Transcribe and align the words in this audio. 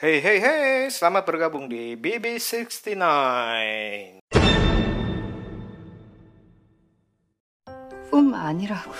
Hey 0.00 0.16
hey 0.24 0.38
hey, 0.40 0.88
selamat 0.88 1.28
bergabung 1.28 1.68
di 1.68 1.92
BB69. 1.92 2.96
꿈 8.10 8.34
아니라고. 8.34 8.92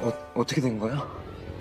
어, 0.00 0.12
어떻게 0.34 0.60
된 0.60 0.78
거야? 0.78 1.00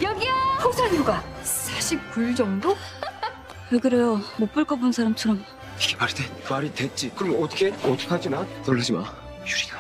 여기요! 0.02 0.32
호산휴가 0.64 1.24
49일 1.44 2.36
정도? 2.36 2.76
왜 3.72 3.80
그래요? 3.80 4.20
못 4.38 4.52
볼 4.52 4.66
거 4.66 4.76
본 4.76 4.92
사람처럼. 4.92 5.42
이게 5.80 5.96
말이 5.96 6.14
돼? 6.14 6.24
말이 6.50 6.74
됐지. 6.74 7.10
그럼 7.16 7.42
어떻게? 7.42 7.70
어떡하지 7.72 8.30
나? 8.30 8.46
놀라지 8.66 8.92
마. 8.92 9.00
유리가 9.48 9.78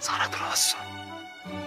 살아 0.00 0.28
돌아왔어. 0.28 0.76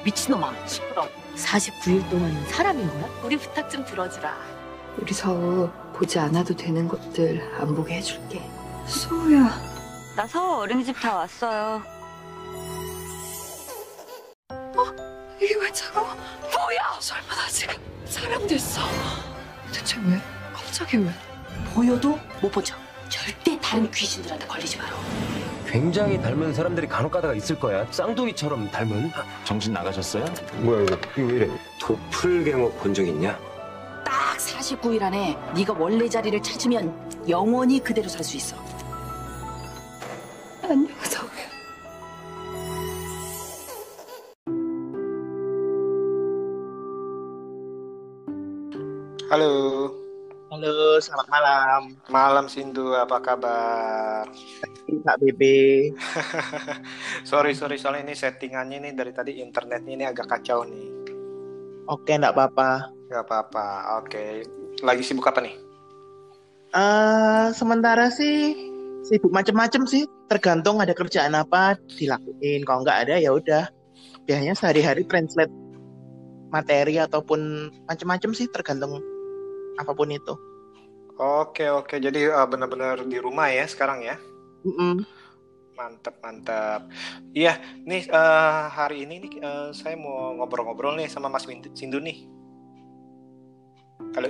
미친놈아 0.03 0.53
시끄러 0.67 1.07
49일 1.35 2.09
동안은 2.09 2.45
사람인 2.47 2.87
거야? 2.89 3.09
우리 3.23 3.37
부탁 3.37 3.69
좀 3.69 3.83
들어주라 3.85 4.37
우리 4.97 5.13
서우 5.13 5.69
보지 5.93 6.19
않아도 6.19 6.55
되는 6.55 6.87
것들 6.87 7.41
안 7.59 7.75
보게 7.75 7.95
해줄게. 7.95 8.41
소우야. 8.85 9.49
나 10.15 10.27
서울 10.27 10.59
어린이집 10.63 10.93
다 10.99 11.15
왔어요. 11.15 11.81
이게 15.41 15.55
왜 15.59 15.71
차가워? 15.71 16.07
뭐야? 16.07 16.97
설마 16.99 17.35
나 17.35 17.47
지금 17.49 17.75
사람 18.05 18.47
됐어? 18.47 18.81
대체 19.73 19.97
왜? 20.05 20.19
갑자기 20.53 20.97
왜? 20.97 21.09
보여도 21.73 22.17
못 22.41 22.49
보죠 22.51 22.75
절대 23.09 23.59
다른 23.59 23.89
귀신들한테 23.91 24.47
걸리지 24.47 24.77
마라 24.77 24.91
굉장히 25.67 26.21
닮은 26.21 26.53
사람들이 26.53 26.87
간혹 26.87 27.11
가다가 27.11 27.33
있을 27.33 27.59
거야. 27.59 27.85
쌍둥이처럼 27.91 28.69
닮은. 28.69 29.11
정신 29.43 29.73
나가셨어요? 29.73 30.23
뭐야 30.59 30.83
이거? 30.83 30.95
이거 31.17 31.27
왜 31.27 31.33
이래? 31.35 31.49
도플갱어 31.81 32.69
본 32.73 32.93
적 32.93 33.05
있냐? 33.07 33.37
딱 34.42 34.42
49일 34.42 35.00
안에 35.00 35.38
네가 35.54 35.76
원래 35.78 36.08
자리를 36.08 36.42
찾으면 36.42 37.28
영원히 37.28 37.78
그대로 37.78 38.08
살 38.08 38.24
수 38.24 38.36
있어 38.36 38.56
안녕 40.64 40.88
서우야. 41.04 41.46
Halo, 49.28 49.52
Halo, 50.48 50.96
selamat 50.98 51.28
malam. 51.28 51.82
malam 52.08 52.44
Sindu, 52.48 52.96
apa 52.96 53.20
kabar? 53.20 54.24
Kak 54.88 55.16
BB. 55.20 55.42
sorry 57.28 57.52
sorry 57.52 57.76
soalnya 57.76 58.08
ini 58.08 58.14
settingannya 58.16 58.88
nih 58.88 58.92
dari 58.96 59.12
tadi 59.12 59.32
internetnya 59.44 59.92
ini 59.92 60.04
agak 60.08 60.26
kacau 60.26 60.64
nih. 60.64 60.91
Oke, 61.87 62.15
enggak 62.15 62.35
apa-apa. 62.35 62.87
Gak 63.11 63.23
apa-apa, 63.29 63.67
oke. 64.01 64.23
Lagi 64.81 65.03
sibuk 65.05 65.27
apa 65.27 65.43
nih? 65.43 65.55
Eh, 66.73 67.47
sementara 67.53 68.09
sih 68.09 68.57
sibuk 69.05 69.29
macem-macem 69.29 69.85
sih. 69.85 70.09
Tergantung 70.31 70.81
ada 70.81 70.95
kerjaan 70.95 71.37
apa 71.37 71.77
dilakuin. 71.99 72.65
Kalau 72.65 72.81
nggak 72.81 72.99
ada 73.07 73.15
ya 73.21 73.35
udah. 73.35 73.69
Biasanya 74.25 74.55
sehari-hari 74.57 75.05
translate 75.05 75.51
materi 76.49 76.97
ataupun 76.97 77.69
macem-macem 77.89 78.31
sih 78.33 78.47
tergantung 78.49 78.97
apa 79.77 79.91
pun 79.93 80.09
itu. 80.09 80.33
Oke 81.17 81.69
oke, 81.69 82.01
jadi 82.01 82.33
uh, 82.33 82.49
benar-benar 82.49 83.05
di 83.05 83.21
rumah 83.21 83.49
ya 83.53 83.69
sekarang 83.69 84.01
ya? 84.01 84.17
Mm-mm. 84.65 85.05
Mantap 85.73 86.21
mantap. 86.21 86.85
Iya, 87.33 87.57
nih 87.81 88.05
uh, 88.13 88.69
hari 88.69 89.09
ini 89.09 89.25
nih 89.25 89.33
uh, 89.41 89.69
saya 89.73 89.97
mau 89.97 90.37
ngobrol-ngobrol 90.37 90.93
nih 91.01 91.09
sama 91.09 91.33
Mas 91.33 91.49
Windu- 91.49 91.73
Sindu 91.73 91.97
nih. 91.97 92.29
Halo? 94.13 94.29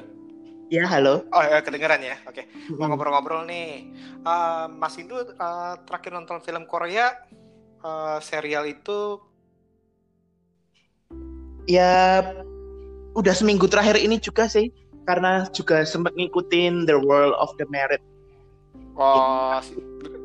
Ya, 0.72 0.88
halo. 0.88 1.28
Oh 1.36 1.44
ya 1.44 1.60
kedengeran 1.60 2.00
ya, 2.00 2.16
oke. 2.24 2.48
Mau 2.80 2.88
Mm-mm. 2.88 2.88
ngobrol-ngobrol 2.88 3.44
nih. 3.44 3.92
Uh, 4.24 4.72
Mas 4.72 4.96
Indu 4.96 5.20
uh, 5.20 5.76
terakhir 5.84 6.16
nonton 6.16 6.40
film 6.40 6.64
Korea 6.64 7.12
uh, 7.84 8.24
serial 8.24 8.64
itu 8.64 9.20
Ya, 11.68 12.24
udah 13.20 13.36
seminggu 13.36 13.68
terakhir 13.68 14.00
ini 14.00 14.16
juga 14.20 14.48
sih. 14.48 14.72
Karena 15.04 15.44
juga 15.52 15.84
sempat 15.84 16.16
ngikutin 16.16 16.88
The 16.88 16.96
World 16.96 17.36
of 17.36 17.52
the 17.60 17.68
Merit 17.68 18.00
oh 18.98 19.60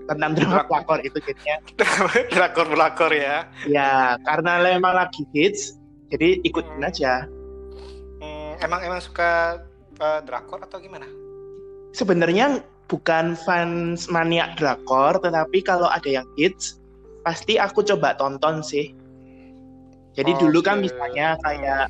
tentang 0.09 0.33
drama 0.35 0.65
pelakor 0.65 0.99
itu 1.05 1.21
jadinya. 1.21 1.61
drakor-drakor 2.33 3.13
ya. 3.13 3.45
Ya, 3.69 4.17
karena 4.25 4.65
memang 4.65 4.97
lagi 4.97 5.29
hits, 5.37 5.77
jadi 6.09 6.41
ikutin 6.43 6.81
aja. 6.81 7.29
Hmm, 8.19 8.57
emang 8.65 8.81
emang 8.83 9.05
suka 9.05 9.61
uh, 10.01 10.21
drakor 10.25 10.65
atau 10.65 10.81
gimana? 10.81 11.07
sebenarnya 11.93 12.63
bukan 12.89 13.37
fans 13.45 14.09
maniak 14.09 14.57
drakor, 14.57 15.21
tetapi 15.21 15.61
kalau 15.65 15.89
ada 15.91 16.09
yang 16.09 16.27
hits, 16.39 16.81
pasti 17.27 17.61
aku 17.61 17.85
coba 17.85 18.17
tonton 18.17 18.65
sih. 18.65 18.93
Jadi 20.17 20.35
dulu 20.41 20.63
kan 20.65 20.83
misalnya 20.83 21.39
kayak 21.47 21.87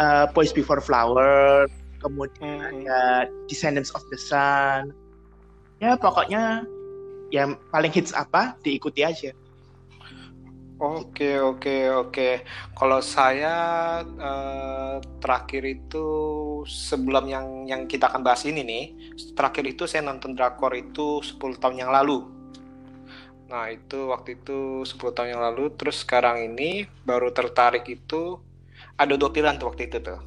uh, 0.00 0.24
Boys 0.32 0.54
Before 0.54 0.80
Flower, 0.80 1.68
kemudian 2.00 2.62
Hmm. 2.62 2.86
ada 2.86 3.28
Descendants 3.48 3.92
of 3.92 4.02
the 4.08 4.18
Sun. 4.18 4.94
Ya 5.82 5.98
pokoknya 5.98 6.62
yang 7.32 7.56
paling 7.72 7.88
hits 7.88 8.12
apa 8.12 8.60
diikuti 8.60 9.00
aja. 9.00 9.32
Oke 10.82 11.38
oke 11.38 11.94
oke. 11.94 12.28
Kalau 12.74 12.98
saya 13.00 13.54
eh, 14.02 14.96
terakhir 15.22 15.62
itu 15.62 16.06
sebelum 16.66 17.24
yang 17.30 17.46
yang 17.70 17.82
kita 17.86 18.10
akan 18.10 18.20
bahas 18.26 18.42
ini 18.44 18.60
nih, 18.66 18.84
terakhir 19.32 19.64
itu 19.64 19.86
saya 19.86 20.02
nonton 20.04 20.34
drakor 20.34 20.74
itu 20.74 21.22
10 21.22 21.62
tahun 21.62 21.86
yang 21.86 21.94
lalu. 21.94 22.26
Nah 23.46 23.70
itu 23.70 24.10
waktu 24.10 24.42
itu 24.42 24.82
10 24.82 25.14
tahun 25.14 25.38
yang 25.38 25.42
lalu. 25.46 25.70
Terus 25.78 26.02
sekarang 26.02 26.42
ini 26.50 26.84
baru 27.06 27.30
tertarik 27.30 27.86
itu 27.86 28.42
ada 28.98 29.14
dua 29.14 29.30
pilihan 29.30 29.56
tuh 29.62 29.70
waktu 29.70 29.86
itu 29.86 30.02
tuh. 30.02 30.18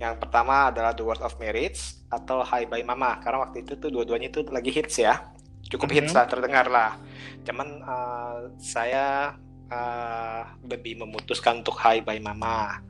Yang 0.00 0.16
pertama 0.16 0.72
adalah 0.72 0.96
The 0.96 1.04
World 1.04 1.20
of 1.20 1.36
Marriage 1.36 2.08
atau 2.08 2.40
Hi 2.40 2.64
Bye 2.64 2.88
Mama. 2.88 3.20
Karena 3.20 3.44
waktu 3.44 3.68
itu 3.68 3.76
tuh 3.76 3.92
dua-duanya 3.92 4.32
itu 4.32 4.48
lagi 4.48 4.72
hits 4.72 4.96
ya. 4.96 5.28
Cukup 5.68 5.92
hits 5.92 6.10
Mhm. 6.10 6.16
lah, 6.16 6.26
terdengar 6.26 6.66
lah. 6.66 6.92
Cuman 7.44 7.68
eh, 7.82 8.38
saya 8.56 9.34
eh, 9.70 10.42
lebih 10.66 10.98
memutuskan 10.98 11.62
untuk 11.62 11.78
Hi 11.78 12.02
Bye 12.02 12.18
Mama. 12.18 12.82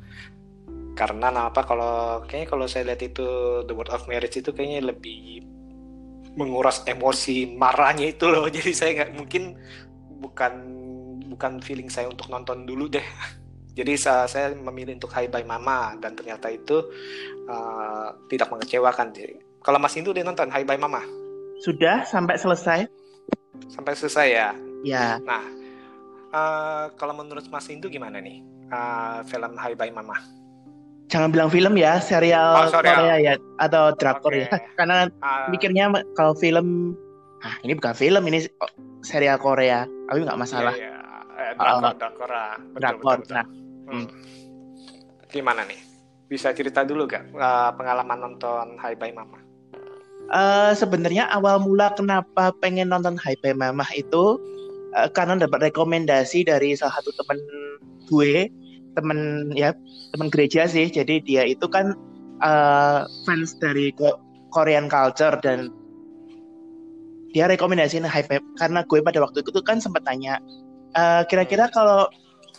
Karena 0.96 1.28
apa 1.28 1.64
kalau 1.64 2.24
kayaknya 2.24 2.48
kalau 2.48 2.66
saya 2.68 2.88
lihat 2.92 3.04
itu 3.04 3.26
The 3.64 3.74
Word 3.76 3.92
of 3.92 4.08
Marriage 4.08 4.40
itu 4.40 4.52
kayaknya 4.52 4.92
lebih 4.92 5.44
menguras 6.40 6.80
emosi 6.86 7.52
marahnya 7.52 8.08
itu 8.08 8.28
loh. 8.32 8.48
Jadi 8.56 8.72
saya 8.72 8.90
nggak 8.96 9.12
mungkin 9.12 9.56
bukan 10.24 10.52
bukan 11.30 11.52
feeling 11.60 11.88
saya 11.92 12.08
untuk 12.08 12.32
nonton 12.32 12.64
dulu 12.64 12.88
deh. 12.88 13.04
Jadi 13.78 13.94
sa- 13.96 14.26
saya 14.26 14.50
memilih 14.56 14.96
untuk 14.96 15.12
Hi 15.14 15.28
Bye 15.28 15.46
Mama 15.46 15.94
dan 16.00 16.16
ternyata 16.16 16.48
itu 16.48 16.80
eh, 17.44 18.08
tidak 18.32 18.48
mengecewakan. 18.56 19.12
Jadi, 19.12 19.36
kalau 19.60 19.76
Mas 19.76 19.92
Indu 20.00 20.16
udah 20.16 20.24
nonton 20.24 20.48
Hi 20.48 20.64
Bye 20.64 20.80
Mama 20.80 21.04
Sudah 21.60 22.02
sampai 22.04 22.36
selesai? 22.36 22.88
sampai 23.66 23.92
selesai 23.92 24.26
ya 24.30 24.50
Ya, 24.80 25.20
Nah, 25.20 25.44
eh, 26.30 26.84
kalau 26.96 27.12
menurut 27.12 27.44
Mas 27.46 27.68
Indu 27.68 27.86
gimana 27.86 28.16
nih 28.16 28.40
eh, 28.66 29.18
film 29.26 29.52
Hi 29.54 29.74
Bye 29.74 29.90
Mama? 29.90 30.16
jangan 31.06 31.28
bilang 31.28 31.50
film 31.50 31.74
ya, 31.74 31.98
serial 31.98 32.54
Oh. 32.56 32.70
Korea 32.70 33.18
ya 33.18 33.34
atau 33.58 33.90
drakor 33.92 34.30
Oke. 34.30 34.40
ya. 34.40 34.48
Karena 34.78 35.10
Ah, 35.18 35.50
mikirnya 35.50 35.84
kalau 36.14 36.32
film 36.32 36.94
ah 37.40 37.56
ini 37.60 37.74
bukan 37.74 37.92
film 37.92 38.22
ini 38.24 38.46
serial 39.02 39.36
Korea 39.36 39.82
tapi 40.06 40.22
nggak 40.22 40.38
masalah 40.38 40.70
Iya, 40.70 40.86
iya. 40.86 40.96
Eh, 41.40 41.52
drakor, 41.56 41.82
Ah, 41.82 41.94
drakor, 41.94 42.30
ah. 42.30 42.54
Betul, 42.56 42.78
drakor 42.78 43.00
betul, 43.02 43.20
betul. 43.20 43.34
nah 43.34 43.46
Hmm. 43.90 44.06
Gimana 45.26 45.66
nih? 45.66 45.80
Bisa 46.24 46.54
cerita 46.54 46.80
dulu 46.80 47.04
gak 47.04 47.26
eh, 47.28 47.70
pengalaman 47.74 48.18
nonton 48.22 48.78
Hi 48.78 48.94
Bye 48.94 49.10
Mama? 49.10 49.39
Eh, 50.32 50.72
sebenarnya 50.74 51.28
awal 51.30 51.62
mula 51.62 51.92
kenapa 51.94 52.54
pengen 52.62 52.90
nonton 52.90 53.18
Hype 53.18 53.54
Mamah 53.54 53.88
itu 53.94 54.38
eh, 54.96 55.08
karena 55.12 55.38
dapat 55.38 55.70
rekomendasi 55.70 56.46
dari 56.46 56.74
salah 56.78 56.98
satu 56.98 57.10
temen 57.18 57.38
gue 58.10 58.50
temen 58.98 59.50
ya 59.54 59.70
temen 60.14 60.28
gereja 60.32 60.66
sih 60.66 60.90
jadi 60.90 61.22
dia 61.22 61.42
itu 61.46 61.66
kan 61.70 61.94
eh, 62.42 63.00
fans 63.26 63.54
dari 63.58 63.94
Ko- 63.94 64.18
Korean 64.50 64.90
culture 64.90 65.38
dan 65.42 65.70
dia 67.30 67.46
rekomendasiin 67.46 68.02
Hype 68.02 68.42
karena 68.58 68.82
gue 68.82 68.98
pada 68.98 69.22
waktu 69.22 69.46
itu 69.46 69.62
kan 69.62 69.78
sempat 69.78 70.02
tanya 70.02 70.42
eh, 70.98 71.22
kira-kira 71.30 71.70
kalau 71.70 72.10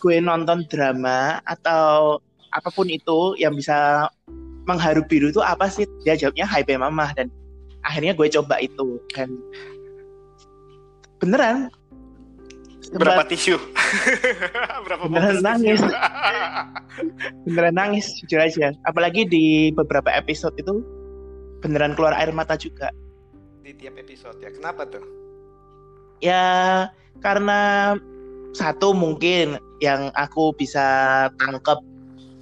gue 0.02 0.18
nonton 0.18 0.66
drama 0.66 1.38
atau 1.46 2.18
apa 2.52 2.68
pun 2.74 2.90
itu 2.90 3.38
yang 3.40 3.56
bisa 3.56 4.10
mengharu 4.68 5.02
biru 5.06 5.32
itu 5.32 5.40
apa 5.42 5.66
sih? 5.66 5.88
Dia 6.06 6.14
jawabnya 6.14 6.46
Hype 6.46 6.74
Mamah 6.76 7.14
dan 7.16 7.32
akhirnya 7.82 8.12
gue 8.14 8.28
coba 8.30 8.58
itu 8.62 8.98
dan 9.14 9.30
beneran 11.22 11.70
Berapa 12.92 13.24
tisu? 13.24 13.56
Berapa 14.84 15.08
Beneran 15.08 15.40
nangis. 15.40 15.80
tisu? 15.80 15.88
beneran 17.48 17.74
nangis 17.78 18.04
jujur 18.20 18.42
aja 18.42 18.76
apalagi 18.84 19.24
di 19.24 19.72
beberapa 19.72 20.12
episode 20.12 20.52
itu 20.60 20.84
beneran 21.64 21.96
keluar 21.96 22.12
air 22.12 22.34
mata 22.36 22.52
juga 22.52 22.92
di 23.62 23.72
tiap 23.78 23.94
episode 23.96 24.36
ya. 24.42 24.50
Kenapa 24.50 24.84
tuh? 24.84 25.02
Ya 26.18 26.44
karena 27.22 27.94
satu 28.52 28.92
mungkin 28.92 29.56
yang 29.80 30.10
aku 30.18 30.52
bisa 30.58 31.26
tangkap 31.40 31.80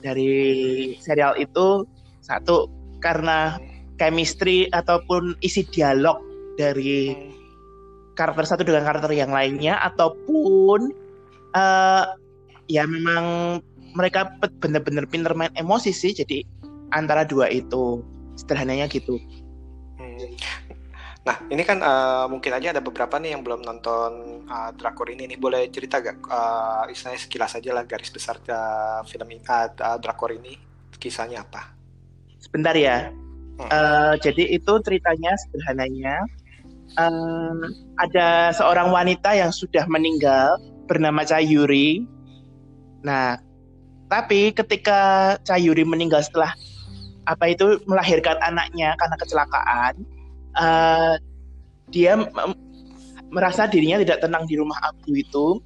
dari 0.00 0.96
serial 0.98 1.36
itu 1.36 1.84
satu 2.24 2.66
karena 3.04 3.60
chemistry 4.00 4.72
ataupun 4.72 5.36
isi 5.44 5.68
dialog 5.68 6.16
dari 6.56 7.12
karakter 8.16 8.48
satu 8.48 8.64
dengan 8.64 8.88
karakter 8.88 9.12
yang 9.12 9.28
lainnya 9.28 9.76
ataupun 9.84 10.88
eh, 11.52 12.04
ya 12.72 12.88
memang 12.88 13.58
mereka 13.92 14.32
bener-bener 14.64 15.04
pinter 15.04 15.36
main 15.36 15.52
emosi 15.52 15.92
sih 15.92 16.16
jadi 16.16 16.40
antara 16.96 17.28
dua 17.28 17.52
itu 17.52 18.00
sederhananya 18.40 18.88
gitu 18.88 19.20
Hmm. 20.00 20.32
Nah, 21.28 21.36
ini 21.52 21.60
kan 21.60 21.84
eh, 21.84 22.24
mungkin 22.32 22.56
aja 22.56 22.72
ada 22.72 22.80
beberapa 22.80 23.20
nih 23.20 23.36
yang 23.36 23.44
belum 23.44 23.60
nonton 23.60 24.42
eh, 24.48 24.70
drakor 24.80 25.12
ini 25.12 25.28
nih. 25.28 25.36
Boleh 25.36 25.68
cerita 25.68 26.00
gak? 26.00 26.16
eh, 26.24 26.82
istilahnya 26.88 27.20
sekilas 27.20 27.52
aja 27.52 27.70
lah 27.76 27.84
garis 27.84 28.08
besar 28.08 28.40
eh, 28.40 29.00
film 29.04 29.28
eh, 29.28 29.68
drakor 30.00 30.32
ini 30.32 30.56
kisahnya 30.96 31.44
apa? 31.44 31.76
sebentar 32.40 32.72
ya 32.72 33.12
Eh, 33.68 34.14
jadi 34.24 34.56
itu 34.56 34.72
ceritanya 34.80 35.36
sederhananya 35.36 36.16
eh, 36.96 37.60
ada 38.00 38.56
seorang 38.56 38.88
wanita 38.88 39.36
yang 39.36 39.52
sudah 39.52 39.84
meninggal 39.84 40.56
bernama 40.88 41.22
Cayuri. 41.22 42.08
Nah, 43.04 43.36
tapi 44.08 44.56
ketika 44.56 45.34
Cayuri 45.44 45.84
meninggal 45.84 46.24
setelah 46.24 46.56
apa 47.28 47.52
itu 47.52 47.78
melahirkan 47.84 48.40
anaknya 48.40 48.96
karena 48.96 49.16
kecelakaan, 49.20 49.94
eh, 50.56 51.14
dia 51.92 52.16
merasa 53.30 53.70
dirinya 53.70 54.02
tidak 54.02 54.24
tenang 54.24 54.48
di 54.48 54.58
rumah 54.58 54.78
abu 54.82 55.14
itu. 55.14 55.62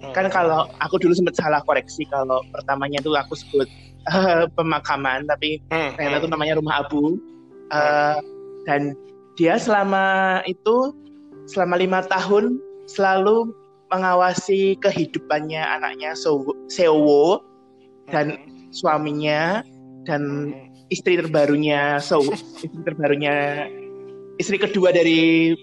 Hmm. 0.00 0.12
Kan 0.16 0.26
kalau 0.32 0.70
aku 0.80 0.96
dulu 0.96 1.12
sempat 1.12 1.36
salah 1.36 1.60
koreksi 1.64 2.08
kalau 2.08 2.40
pertamanya 2.52 3.00
itu 3.04 3.12
aku 3.12 3.36
sebut 3.36 3.68
eh, 4.10 4.44
pemakaman, 4.58 5.24
tapi 5.24 5.60
Hmm, 5.70 5.94
ternyata 5.96 6.18
itu 6.20 6.26
hmm. 6.28 6.34
namanya 6.34 6.54
rumah 6.60 6.76
abu 6.84 7.16
Eh, 7.72 8.18
dan 8.68 8.92
dia 9.34 9.56
selama 9.56 10.38
itu 10.46 10.92
selama 11.48 11.80
lima 11.80 12.00
tahun 12.06 12.60
selalu 12.86 13.50
mengawasi 13.88 14.76
kehidupannya 14.78 15.58
anaknya 15.58 16.12
Seowo 16.68 17.40
dan 18.12 18.36
suaminya 18.70 19.64
dan 20.04 20.52
istri 20.92 21.16
terbarunya 21.18 21.98
Sowo 21.98 22.30
istri 22.62 22.68
terbarunya 22.84 23.66
istri 24.36 24.60
kedua 24.60 24.92
dari 24.92 25.56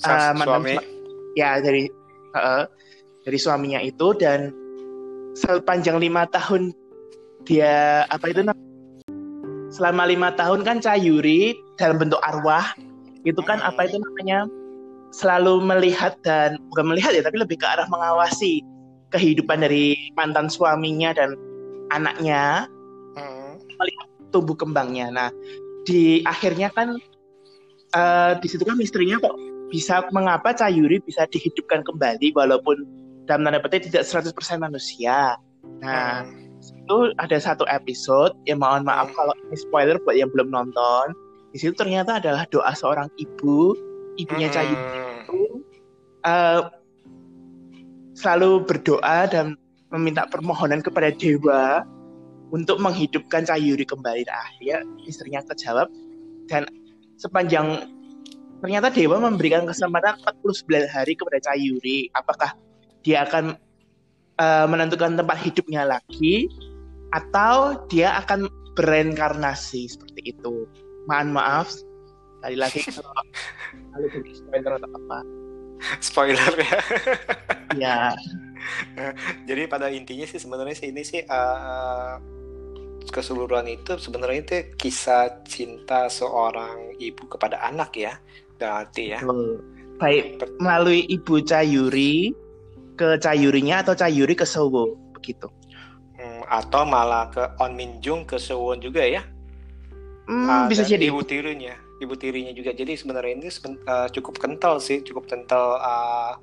eh, 0.00 0.30
mantan 0.32 0.64
suami. 0.64 0.74
sua- 0.78 0.88
ya 1.34 1.58
dari 1.60 1.90
eh, 2.34 2.64
dari 3.26 3.38
suaminya 3.42 3.82
itu 3.82 4.14
dan 4.16 4.54
sepanjang 5.34 5.98
lima 5.98 6.30
tahun 6.30 6.70
dia 7.44 8.04
apa 8.08 8.32
itu 8.32 8.40
namanya 8.40 8.72
selama 9.72 10.06
lima 10.06 10.28
tahun 10.36 10.64
kan 10.64 10.78
Cayuri 10.80 11.56
dalam 11.76 11.98
bentuk 11.98 12.20
arwah 12.22 12.72
itu 13.24 13.40
kan 13.44 13.60
apa 13.64 13.88
itu 13.88 13.96
namanya 14.00 14.46
selalu 15.14 15.62
melihat 15.62 16.18
dan 16.26 16.58
bukan 16.74 16.94
melihat 16.94 17.14
ya 17.14 17.22
tapi 17.22 17.38
lebih 17.38 17.58
ke 17.58 17.66
arah 17.66 17.86
mengawasi 17.88 18.60
kehidupan 19.14 19.62
dari 19.62 19.94
mantan 20.18 20.50
suaminya 20.50 21.14
dan 21.14 21.38
anaknya 21.94 22.66
Hmm. 23.14 23.62
tumbuh 24.34 24.58
kembangnya. 24.58 25.06
Nah 25.14 25.30
di 25.86 26.18
akhirnya 26.26 26.66
kan 26.74 26.98
eh, 27.94 28.32
di 28.42 28.46
situ 28.50 28.66
kan 28.66 28.74
misterinya 28.74 29.22
kok 29.22 29.38
bisa 29.70 30.02
mengapa 30.10 30.50
Cayuri 30.50 30.98
bisa 31.06 31.30
dihidupkan 31.30 31.86
kembali 31.86 32.34
walaupun 32.34 32.82
dalam 33.30 33.46
tanda 33.46 33.62
petik 33.62 33.88
tidak 33.88 34.04
100% 34.04 34.34
manusia. 34.60 35.38
Nah, 35.80 36.26
Hmm. 36.26 36.43
Itu 36.72 37.12
ada 37.20 37.36
satu 37.36 37.66
episode 37.68 38.32
ya 38.48 38.56
mohon 38.56 38.86
maaf 38.86 39.12
kalau 39.12 39.34
ini 39.48 39.56
spoiler 39.58 40.00
buat 40.06 40.16
yang 40.16 40.30
belum 40.32 40.48
nonton. 40.48 41.12
Di 41.52 41.60
situ 41.60 41.74
ternyata 41.76 42.18
adalah 42.22 42.48
doa 42.48 42.72
seorang 42.72 43.10
ibu, 43.20 43.76
ibunya 44.16 44.48
Hmm. 44.50 44.64
itu 44.64 45.40
eh, 46.24 46.62
selalu 48.14 48.64
berdoa 48.64 49.28
dan 49.28 49.58
meminta 49.92 50.26
permohonan 50.26 50.82
kepada 50.82 51.12
dewa 51.14 51.84
untuk 52.54 52.78
menghidupkan 52.78 53.46
Cayuri 53.46 53.82
kembali. 53.86 54.22
Nah, 54.26 54.38
akhirnya 54.46 54.78
istrinya 55.06 55.42
kejawab 55.46 55.90
dan 56.46 56.66
sepanjang 57.18 57.90
ternyata 58.62 58.88
dewa 58.90 59.20
memberikan 59.20 59.66
kesempatan 59.66 60.18
49 60.22 60.88
hari 60.88 61.12
kepada 61.18 61.38
Cayuri. 61.50 62.08
Apakah 62.14 62.54
dia 63.04 63.26
akan 63.26 63.58
eh, 64.38 64.66
menentukan 64.66 65.18
tempat 65.18 65.38
hidupnya 65.42 65.86
lagi 65.86 66.48
atau 67.14 67.78
dia 67.86 68.18
akan 68.24 68.50
bereinkarnasi 68.74 69.86
seperti 69.86 70.34
itu. 70.34 70.66
Mohon 71.06 71.30
maaf 71.36 71.70
sekali 71.70 72.56
lagi 72.58 72.80
kalau 73.94 74.06
jadi 74.10 74.30
spoiler 74.34 74.72
atau 74.76 74.90
apa. 74.90 75.18
Spoiler 76.00 76.52
ya. 76.58 76.78
Ya, 77.74 77.98
Jadi 79.48 79.62
pada 79.68 79.92
intinya 79.92 80.24
sih 80.24 80.40
sebenarnya 80.40 80.76
sih 80.76 80.88
ini 80.90 81.02
sih 81.04 81.22
eh, 81.22 82.14
keseluruhan 83.12 83.68
itu 83.68 84.00
sebenarnya 84.00 84.38
itu 84.40 84.56
kisah 84.80 85.44
cinta 85.44 86.08
seorang 86.08 86.96
ibu 86.98 87.28
kepada 87.28 87.60
anak 87.62 87.94
ya. 87.94 88.18
Berarti 88.56 89.14
ya. 89.14 89.20
Baik 90.00 90.42
melalui 90.58 91.06
ibu 91.06 91.38
Cayuri 91.38 92.34
ke 92.94 93.18
Cayurinya 93.18 93.82
atau 93.82 93.94
Cayuri 93.94 94.34
ke 94.34 94.46
Sowo 94.46 94.94
begitu. 95.14 95.50
Hmm, 96.14 96.42
atau 96.46 96.86
malah 96.86 97.28
ke 97.28 97.42
On 97.58 97.74
Min 97.74 97.98
Jung 97.98 98.22
ke 98.24 98.38
Sewon 98.38 98.78
juga 98.78 99.02
ya. 99.02 99.22
Hmm, 100.24 100.48
Ah, 100.48 100.64
bisa 100.70 100.86
jadi. 100.88 101.12
ibu 101.12 101.20
tirinya 101.20 101.76
ibu 102.00 102.14
tirinya 102.16 102.52
juga 102.52 102.72
jadi 102.72 102.96
sebenarnya 102.96 103.32
ini 103.38 103.48
seben- 103.52 103.80
eh, 103.84 104.08
cukup 104.12 104.40
kental 104.40 104.80
sih 104.80 105.00
cukup 105.04 105.28
kental 105.28 105.76
ah, 105.78 106.36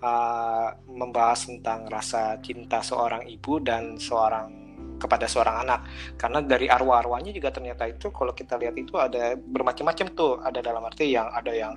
ah, 0.00 0.72
membahas 0.88 1.48
tentang 1.48 1.84
rasa 1.88 2.40
cinta 2.40 2.80
seorang 2.80 3.28
ibu 3.28 3.60
dan 3.60 3.96
seorang 4.00 4.56
kepada 5.00 5.24
seorang 5.24 5.64
anak 5.64 5.80
karena 6.20 6.44
dari 6.44 6.68
arwah-arwahnya 6.68 7.32
juga 7.32 7.48
ternyata 7.48 7.88
itu 7.88 8.12
kalau 8.12 8.36
kita 8.36 8.60
lihat 8.60 8.76
itu 8.76 9.00
ada 9.00 9.32
bermacam-macam 9.32 10.06
tuh 10.12 10.40
ada 10.44 10.60
dalam 10.60 10.84
arti 10.84 11.16
yang 11.16 11.28
ada 11.32 11.52
yang 11.56 11.72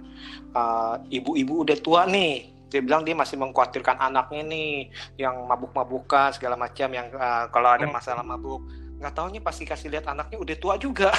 ibu-ibu 1.07 1.63
udah 1.63 1.77
tua 1.79 2.03
nih 2.03 2.51
dia 2.73 2.81
bilang 2.81 3.05
dia 3.05 3.13
masih 3.13 3.37
mengkhawatirkan 3.37 4.01
anaknya 4.01 4.41
nih 4.49 4.89
yang 5.21 5.45
mabuk-mabukan 5.45 6.33
segala 6.33 6.57
macam 6.57 6.89
yang 6.89 7.13
ah, 7.21 7.45
kalau 7.53 7.69
ada 7.69 7.85
masalah 7.85 8.25
mabuk. 8.25 8.65
Nggak 8.97 9.13
taunya 9.13 9.41
pasti 9.45 9.69
kasih 9.69 9.93
lihat 9.93 10.09
anaknya 10.09 10.41
udah 10.41 10.55
tua 10.57 10.73
juga. 10.81 11.13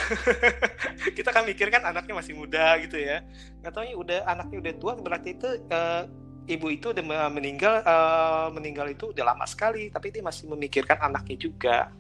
Kita 1.17 1.31
kan 1.31 1.47
mikir 1.47 1.71
kan 1.71 1.87
anaknya 1.87 2.19
masih 2.19 2.35
muda 2.35 2.75
gitu 2.83 2.99
ya. 2.99 3.23
Nggak 3.63 3.71
taunya 3.71 3.95
udah 3.95 4.19
anaknya 4.27 4.57
udah 4.67 4.75
tua 4.83 4.93
berarti 4.99 5.39
itu 5.39 5.49
eh, 5.71 6.03
ibu 6.51 6.67
itu 6.75 6.91
udah 6.91 7.05
me- 7.07 7.33
meninggal 7.39 7.87
eh, 7.87 8.47
meninggal 8.51 8.91
itu 8.91 9.15
udah 9.15 9.25
lama 9.31 9.47
sekali 9.47 9.95
tapi 9.95 10.11
dia 10.11 10.27
masih 10.27 10.51
memikirkan 10.51 10.99
anaknya 11.07 11.39
juga. 11.39 11.95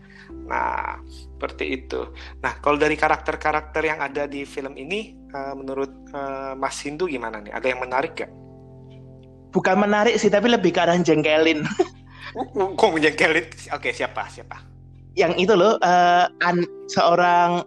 Nah 0.50 0.98
seperti 1.06 1.78
itu. 1.78 2.10
Nah 2.42 2.58
kalau 2.58 2.74
dari 2.74 2.98
karakter-karakter 2.98 3.86
yang 3.86 4.02
ada 4.02 4.26
di 4.26 4.42
film 4.42 4.74
ini 4.74 5.14
eh, 5.30 5.54
menurut 5.54 6.10
eh, 6.10 6.58
Mas 6.58 6.74
Hindu 6.82 7.06
gimana 7.06 7.38
nih? 7.38 7.54
Ada 7.54 7.70
yang 7.70 7.86
menarik 7.86 8.18
gak? 8.18 8.43
Bukan 9.54 9.78
menarik 9.78 10.18
sih, 10.18 10.28
tapi 10.28 10.50
lebih 10.50 10.74
ke 10.74 10.82
arah 10.82 10.98
jengkelin. 10.98 11.62
Uh, 12.34 12.42
uh, 12.58 12.68
kok 12.74 12.90
menjengkelin? 12.90 13.46
Oke 13.70 13.94
siapa 13.94 14.26
siapa? 14.26 14.74
yang 15.14 15.34
itu 15.38 15.54
loh, 15.54 15.78
eh, 15.78 16.26
an- 16.42 16.70
seorang 16.90 17.62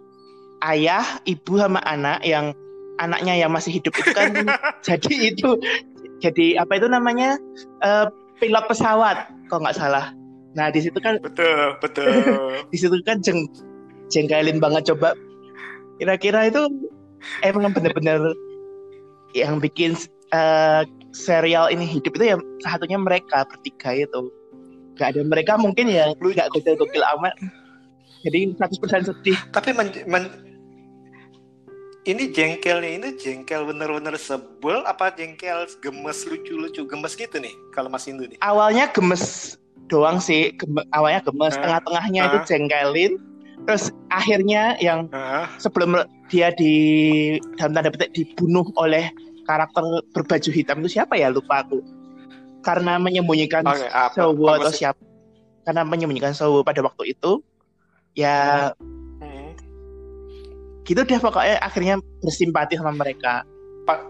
ayah, 0.67 1.03
ibu 1.23 1.55
sama 1.55 1.79
anak 1.87 2.19
yang 2.27 2.51
anaknya 2.99 3.39
yang 3.39 3.51
masih 3.53 3.79
hidup 3.79 3.93
itu 3.95 4.11
kan 4.11 4.33
jadi 4.87 5.31
itu 5.31 5.55
jadi 6.19 6.59
apa 6.59 6.81
itu 6.81 6.87
namanya 6.91 7.39
eh, 7.83 8.05
pilot 8.43 8.65
pesawat 8.67 9.31
kalau 9.47 9.63
nggak 9.63 9.77
salah. 9.79 10.11
Nah 10.59 10.73
di 10.73 10.81
situ 10.83 10.97
kan 10.99 11.21
Betul 11.23 11.77
betul. 11.79 12.09
di 12.73 12.77
situ 12.77 12.99
kan 13.07 13.23
jeng 13.23 13.47
jengkelin 14.11 14.59
banget 14.59 14.91
coba. 14.93 15.15
Kira-kira 15.97 16.51
itu 16.51 16.67
emang 17.41 17.73
bener-bener 17.73 18.35
yang 19.31 19.61
bikin 19.63 19.95
eh, 20.35 20.83
serial 21.17 21.73
ini 21.73 21.89
hidup 21.89 22.13
itu 22.13 22.25
ya 22.33 22.37
satunya 22.61 23.01
mereka 23.01 23.41
bertiga 23.49 23.97
itu. 23.97 24.29
Gak 24.97 25.17
ada 25.17 25.21
mereka 25.25 25.57
mungkin 25.57 25.89
ya 25.89 26.13
gak 26.13 26.53
gokil-gokil 26.53 27.01
amat. 27.17 27.33
Jadi 28.25 28.53
100% 28.57 29.09
sedih. 29.09 29.37
Tapi 29.53 29.73
men- 29.73 30.05
men- 30.09 30.33
ini 32.07 32.31
jengkelnya 32.31 32.89
ini 32.97 33.09
jengkel 33.19 33.67
bener-bener 33.67 34.15
sebel 34.15 34.79
apa 34.87 35.11
jengkel 35.11 35.67
gemes 35.83 36.23
lucu-lucu 36.23 36.87
gemes 36.87 37.13
gitu 37.19 37.35
nih 37.35 37.51
kalau 37.75 37.91
Mas 37.91 38.07
Hindu 38.07 38.31
nih. 38.31 38.39
Awalnya 38.39 38.87
gemes 38.95 39.55
doang 39.91 40.23
sih, 40.23 40.55
geme- 40.55 40.87
awalnya 40.95 41.19
gemes. 41.27 41.59
Hah? 41.59 41.61
Tengah-tengahnya 41.67 42.21
itu 42.31 42.37
Hah? 42.39 42.45
jengkelin. 42.47 43.13
terus 43.67 43.91
akhirnya 44.13 44.79
yang 44.79 45.11
Hah? 45.11 45.51
sebelum 45.59 45.99
dia 46.31 46.55
di 46.55 46.73
dalam 47.59 47.75
tanda 47.75 47.91
petik 47.91 48.15
dibunuh 48.15 48.63
oleh 48.79 49.11
karakter 49.47 49.83
berbaju 50.11 50.49
hitam 50.51 50.83
itu 50.83 50.99
siapa 50.99 51.15
ya? 51.15 51.31
Lupa 51.31 51.63
aku. 51.63 51.79
Karena 52.59 52.99
menyembunyikan? 52.99 53.63
Sowo 54.11 54.51
apa? 54.51 54.67
Atau 54.67 54.73
siapa? 54.75 54.99
Karena 55.63 55.87
menyembunyikan 55.87 56.35
Sowo 56.35 56.61
pada 56.61 56.83
waktu 56.83 57.15
itu 57.15 57.39
ya 58.17 58.69
Hmm. 59.21 59.53
gitu 60.83 61.05
deh 61.05 61.19
pokoknya 61.21 61.61
akhirnya 61.61 61.95
bersimpati 62.19 62.75
sama 62.75 62.91
mereka. 62.91 63.45
Pa- 63.85 64.09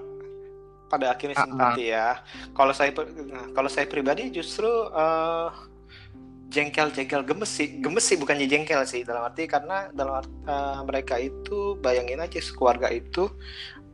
pada 0.87 1.11
akhirnya 1.11 1.35
Ah, 1.35 1.43
simpati 1.43 1.83
ya. 1.91 2.23
Kalau 2.55 2.71
saya 2.71 2.95
nah, 3.27 3.51
kalau 3.51 3.67
saya 3.67 3.83
pribadi 3.85 4.31
justru 4.31 4.67
eh, 4.95 5.49
jengkel-jengkel 6.47 7.27
gemes 7.27 7.51
sih, 7.51 7.83
gemes 7.83 8.07
sih 8.07 8.15
bukannya 8.15 8.47
jengkel 8.47 8.79
sih 8.87 9.03
dalam 9.03 9.27
arti 9.27 9.43
karena 9.51 9.91
dalam 9.91 10.23
art- 10.23 10.37
eh, 10.47 10.79
mereka 10.87 11.19
itu 11.19 11.75
bayangin 11.83 12.23
aja 12.23 12.39
keluarga 12.55 12.87
itu 12.87 13.27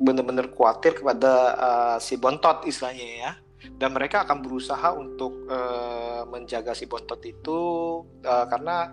benar-benar 0.03 0.51
khawatir 0.51 0.99
kepada 0.99 1.33
eh, 1.55 1.97
si 2.03 2.19
bontot 2.19 2.67
istilahnya 2.67 3.07
ya. 3.23 3.31
Dan 3.63 3.95
mereka 3.95 4.27
akan 4.27 4.43
berusaha 4.43 4.91
untuk 4.93 5.47
eh, 5.47 6.21
menjaga 6.27 6.75
si 6.75 6.85
bontot 6.85 7.19
itu 7.23 7.59
eh, 8.21 8.45
karena 8.51 8.91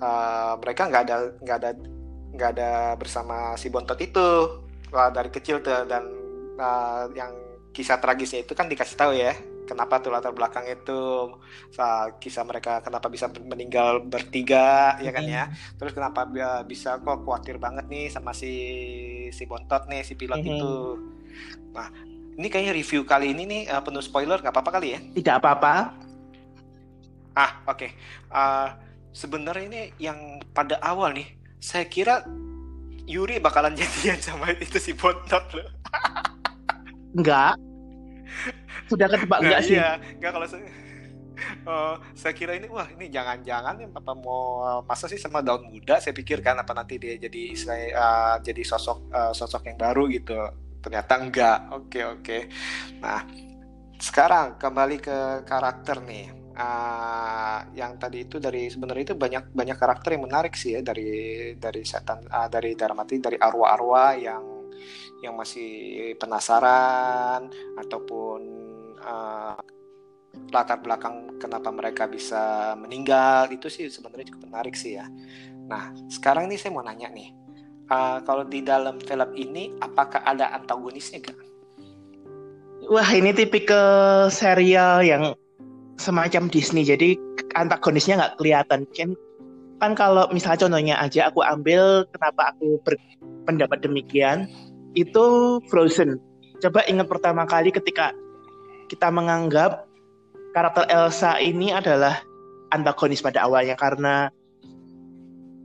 eh, 0.00 0.52
mereka 0.58 0.82
nggak 0.88 1.02
ada 1.04 1.16
nggak 1.44 1.58
ada 1.60 1.70
nggak 2.36 2.50
ada 2.58 2.70
bersama 3.00 3.56
si 3.56 3.72
bontot 3.72 3.96
itu 4.00 4.28
Wah, 4.94 5.10
dari 5.10 5.34
kecil 5.34 5.58
tuh 5.66 5.82
dan 5.90 6.06
uh, 6.62 7.10
yang 7.10 7.34
kisah 7.74 7.98
tragisnya 7.98 8.46
itu 8.46 8.54
kan 8.54 8.70
dikasih 8.70 8.96
tahu 8.96 9.12
ya 9.18 9.34
kenapa 9.66 9.98
tuh 9.98 10.08
latar 10.08 10.30
belakang 10.30 10.64
itu 10.64 11.34
Sa- 11.68 12.14
kisah 12.16 12.46
mereka 12.46 12.80
kenapa 12.80 13.06
bisa 13.06 13.26
meninggal 13.28 14.00
bertiga 14.00 14.94
ya 14.98 15.10
kan 15.10 15.26
ya? 15.26 15.44
Terus 15.76 15.92
kenapa 15.92 16.24
bisa 16.62 16.96
kok 16.96 17.26
khawatir 17.26 17.58
banget 17.58 17.84
nih 17.86 18.06
sama 18.08 18.30
si 18.30 18.52
si 19.28 19.42
bontot 19.44 19.84
nih 19.86 20.00
si 20.00 20.14
pilot 20.14 20.40
Mhm. 20.40 20.48
itu. 20.48 20.74
Nah 21.74 21.88
ini 22.36 22.46
kayaknya 22.46 22.72
review 22.72 23.02
kali 23.02 23.32
ini 23.32 23.42
nih 23.44 23.62
uh, 23.68 23.82
penuh 23.82 24.00
spoiler 24.00 24.38
nggak 24.38 24.54
apa-apa 24.54 24.70
kali 24.76 24.94
ya? 24.94 25.00
Tidak 25.02 25.34
apa-apa. 25.36 25.74
Ah 27.34 27.60
oke. 27.66 27.88
Uh, 28.28 28.68
sebenarnya 29.12 29.64
ini 29.66 29.80
yang 29.98 30.18
pada 30.50 30.80
awal 30.80 31.12
nih 31.12 31.28
saya 31.58 31.84
kira 31.84 32.24
Yuri 33.06 33.38
bakalan 33.38 33.76
jadian 33.78 34.18
sama 34.18 34.50
itu 34.52 34.78
si 34.78 34.90
bontot 34.90 35.44
loh. 35.52 35.68
Enggak 37.14 37.54
sudah 38.90 39.06
ketebak 39.10 39.38
enggak 39.42 39.60
sih. 39.66 39.76
Iya, 39.78 39.98
enggak 40.16 40.30
kalau 40.34 40.46
saya 40.46 40.66
Eh, 41.36 41.94
saya 42.16 42.32
kira 42.32 42.56
ini 42.56 42.66
wah 42.72 42.88
ini 42.88 43.12
jangan-jangan 43.12 43.76
nih 43.76 43.88
apa 43.92 44.12
mau 44.16 44.64
masa 44.88 45.04
sih 45.06 45.20
sama 45.20 45.44
daun 45.44 45.68
muda? 45.68 46.00
Saya 46.00 46.16
pikir 46.16 46.40
kan 46.40 46.56
apa 46.56 46.72
nanti 46.72 46.96
dia 46.96 47.14
jadi 47.20 47.40
istilahnya, 47.52 47.88
eh, 47.92 48.36
jadi 48.40 48.62
sosok 48.64 48.98
eh, 49.12 49.32
sosok 49.36 49.62
yang 49.68 49.78
baru 49.78 50.08
gitu. 50.08 50.38
Ternyata 50.80 51.12
enggak 51.20 51.58
oke 51.76 52.00
oke. 52.18 52.38
Nah 53.04 53.20
sekarang 54.00 54.56
kembali 54.56 54.96
ke 55.00 55.18
karakter 55.44 56.00
nih. 56.04 56.26
Ah, 56.56 57.68
yang 57.76 58.00
tadi 58.00 58.24
itu 58.24 58.40
dari 58.40 58.72
sebenarnya 58.72 59.12
itu 59.12 59.16
banyak 59.18 59.52
banyak 59.52 59.76
karakter 59.76 60.16
yang 60.16 60.24
menarik 60.24 60.56
sih 60.56 60.72
ya 60.72 60.80
dari 60.80 61.52
dari 61.60 61.84
setan 61.84 62.24
ah, 62.32 62.48
dari 62.48 62.72
dalam 62.72 62.96
arti 62.96 63.20
dari 63.20 63.36
arwah-arwah 63.36 64.12
yang 64.16 64.44
yang 65.20 65.36
masih 65.36 65.68
penasaran 66.16 67.52
ataupun 67.76 68.65
eh, 69.06 69.56
latar 70.52 70.78
belakang 70.82 71.40
kenapa 71.40 71.72
mereka 71.72 72.04
bisa 72.10 72.74
meninggal 72.76 73.48
itu 73.48 73.70
sih 73.72 73.88
sebenarnya 73.88 74.34
cukup 74.34 74.50
menarik 74.52 74.74
sih 74.74 74.98
ya. 74.98 75.06
Nah 75.70 75.94
sekarang 76.12 76.50
nih 76.50 76.58
saya 76.58 76.74
mau 76.74 76.84
nanya 76.84 77.08
nih, 77.14 77.30
eh, 77.88 78.18
kalau 78.26 78.42
di 78.44 78.60
dalam 78.60 78.98
film 79.00 79.30
ini 79.38 79.72
apakah 79.80 80.26
ada 80.26 80.52
antagonisnya 80.52 81.22
gak? 81.22 81.46
wah 82.86 83.08
ini 83.10 83.34
tipikal 83.34 84.28
serial 84.30 85.02
yang 85.02 85.34
semacam 85.98 86.46
Disney 86.52 86.86
jadi 86.86 87.18
antagonisnya 87.58 88.20
nggak 88.20 88.34
kelihatan 88.38 88.86
kan 88.94 89.10
kan 89.76 89.92
kalau 89.92 90.24
misalnya 90.32 90.64
contohnya 90.64 90.94
aja 91.00 91.28
aku 91.28 91.44
ambil 91.44 92.06
kenapa 92.14 92.54
aku 92.54 92.80
berpendapat 92.84 93.78
demikian 93.82 94.48
itu 94.96 95.58
Frozen 95.68 96.20
coba 96.62 96.84
ingat 96.88 97.10
pertama 97.10 97.44
kali 97.44 97.68
ketika 97.74 98.12
kita 98.86 99.10
menganggap 99.10 99.86
karakter 100.54 100.88
Elsa 100.88 101.36
ini 101.42 101.74
adalah 101.74 102.22
antagonis 102.72 103.22
pada 103.22 103.44
awalnya 103.44 103.76
karena 103.78 104.30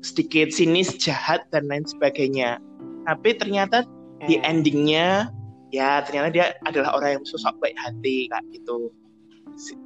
sedikit 0.01 0.49
sinis 0.49 0.97
jahat 0.97 1.45
dan 1.53 1.69
lain 1.69 1.85
sebagainya 1.85 2.57
tapi 3.05 3.37
ternyata 3.37 3.85
di 4.25 4.37
Hmm. 4.37 4.45
endingnya 4.45 5.33
ya 5.73 6.03
ternyata 6.05 6.29
dia 6.29 6.45
adalah 6.67 6.93
orang 6.93 7.17
yang 7.17 7.23
sosok 7.25 7.57
baik 7.57 7.73
hati 7.79 8.29
kayak 8.29 8.45
gitu. 8.53 8.93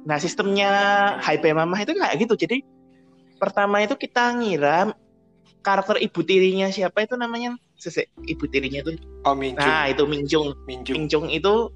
Nah 0.04 0.20
sistemnya 0.20 0.70
Bye 1.24 1.56
Mama 1.56 1.80
itu 1.80 1.96
kayak 1.96 2.20
gitu. 2.20 2.34
Jadi 2.36 2.60
pertama 3.40 3.80
itu 3.80 3.96
kita 3.96 4.34
ngira 4.36 4.92
karakter 5.64 5.96
ibu 6.02 6.20
tirinya 6.20 6.68
siapa 6.68 7.06
itu 7.06 7.16
namanya 7.16 7.56
Sese, 7.76 8.08
ibu 8.24 8.44
tirinya 8.48 8.80
itu. 8.84 8.96
Oh 9.28 9.36
Minjung, 9.36 9.60
Nah 9.60 9.84
itu 9.92 10.04
Minjung. 10.08 10.48
Minjung. 10.64 10.96
Minjung 11.06 11.24
itu 11.28 11.68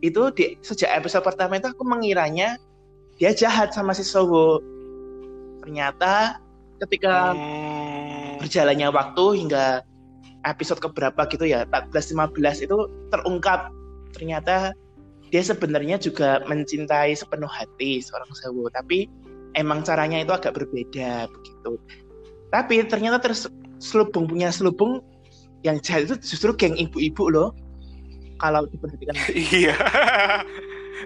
itu 0.00 0.32
di 0.32 0.56
sejak 0.64 0.96
episode 0.96 1.24
pertama 1.24 1.60
itu 1.60 1.68
aku 1.72 1.84
mengiranya 1.84 2.56
dia 3.20 3.36
jahat 3.36 3.76
sama 3.76 3.92
si 3.92 4.00
Sogo. 4.04 4.60
Ternyata 5.60 6.40
ketika 6.80 7.36
Hmm. 7.36 8.40
berjalannya 8.40 8.88
waktu 8.88 9.24
hingga 9.44 9.84
episode 10.48 10.80
keberapa 10.80 11.28
gitu 11.28 11.44
ya 11.44 11.68
14 11.68 12.16
15 12.16 12.64
itu 12.64 12.76
terungkap 13.12 13.68
ternyata 14.16 14.72
dia 15.28 15.42
sebenarnya 15.44 16.00
juga 16.00 16.40
mencintai 16.48 17.12
sepenuh 17.12 17.46
hati 17.46 18.00
seorang 18.00 18.32
Sewo 18.32 18.66
tapi 18.72 19.06
emang 19.54 19.84
caranya 19.84 20.24
itu 20.24 20.32
agak 20.32 20.56
berbeda 20.56 21.28
begitu 21.28 21.76
tapi 22.48 22.80
ternyata 22.88 23.20
terselubung 23.20 24.26
punya 24.26 24.48
selubung 24.48 25.04
yang 25.60 25.76
jahat 25.84 26.08
itu 26.08 26.16
justru 26.24 26.56
geng 26.56 26.74
ibu-ibu 26.80 27.28
loh 27.28 27.52
kalau 28.40 28.64
diperhatikan 28.72 29.14
Iya, 29.60 29.76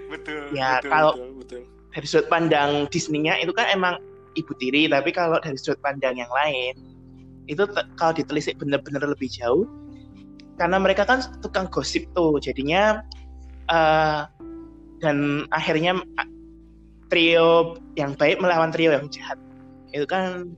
betul. 0.09 0.55
Ya, 0.55 0.79
betul, 0.81 0.91
kalau- 0.91 1.17
betul, 1.19 1.31
betul. 1.43 1.63
dari 1.95 2.07
sudut 2.07 2.27
pandang 2.31 2.87
Disney-nya 2.91 3.39
itu 3.43 3.51
kan 3.55 3.67
emang 3.71 3.99
ibu 4.35 4.51
tiri, 4.59 4.87
tapi 4.91 5.11
kalau 5.15 5.39
dari 5.43 5.59
sudut 5.59 5.79
pandang 5.83 6.15
yang 6.19 6.31
lain 6.31 6.75
itu 7.47 7.63
kalau 8.01 8.13
ditelisik 8.17 8.57
bener-bener 8.57 9.05
lebih 9.05 9.29
jauh 9.29 9.69
karena 10.57 10.79
mereka 10.81 11.05
kan 11.05 11.21
tukang 11.43 11.67
gosip 11.69 12.07
tuh, 12.15 12.39
jadinya 12.41 13.03
eh, 13.69 14.23
dan 15.03 15.45
akhirnya 15.53 15.99
trio 17.13 17.77
yang 17.95 18.17
baik 18.17 18.41
melawan 18.41 18.73
trio 18.73 18.91
yang 18.97 19.07
jahat 19.13 19.37
itu 19.93 20.07
kan 20.09 20.51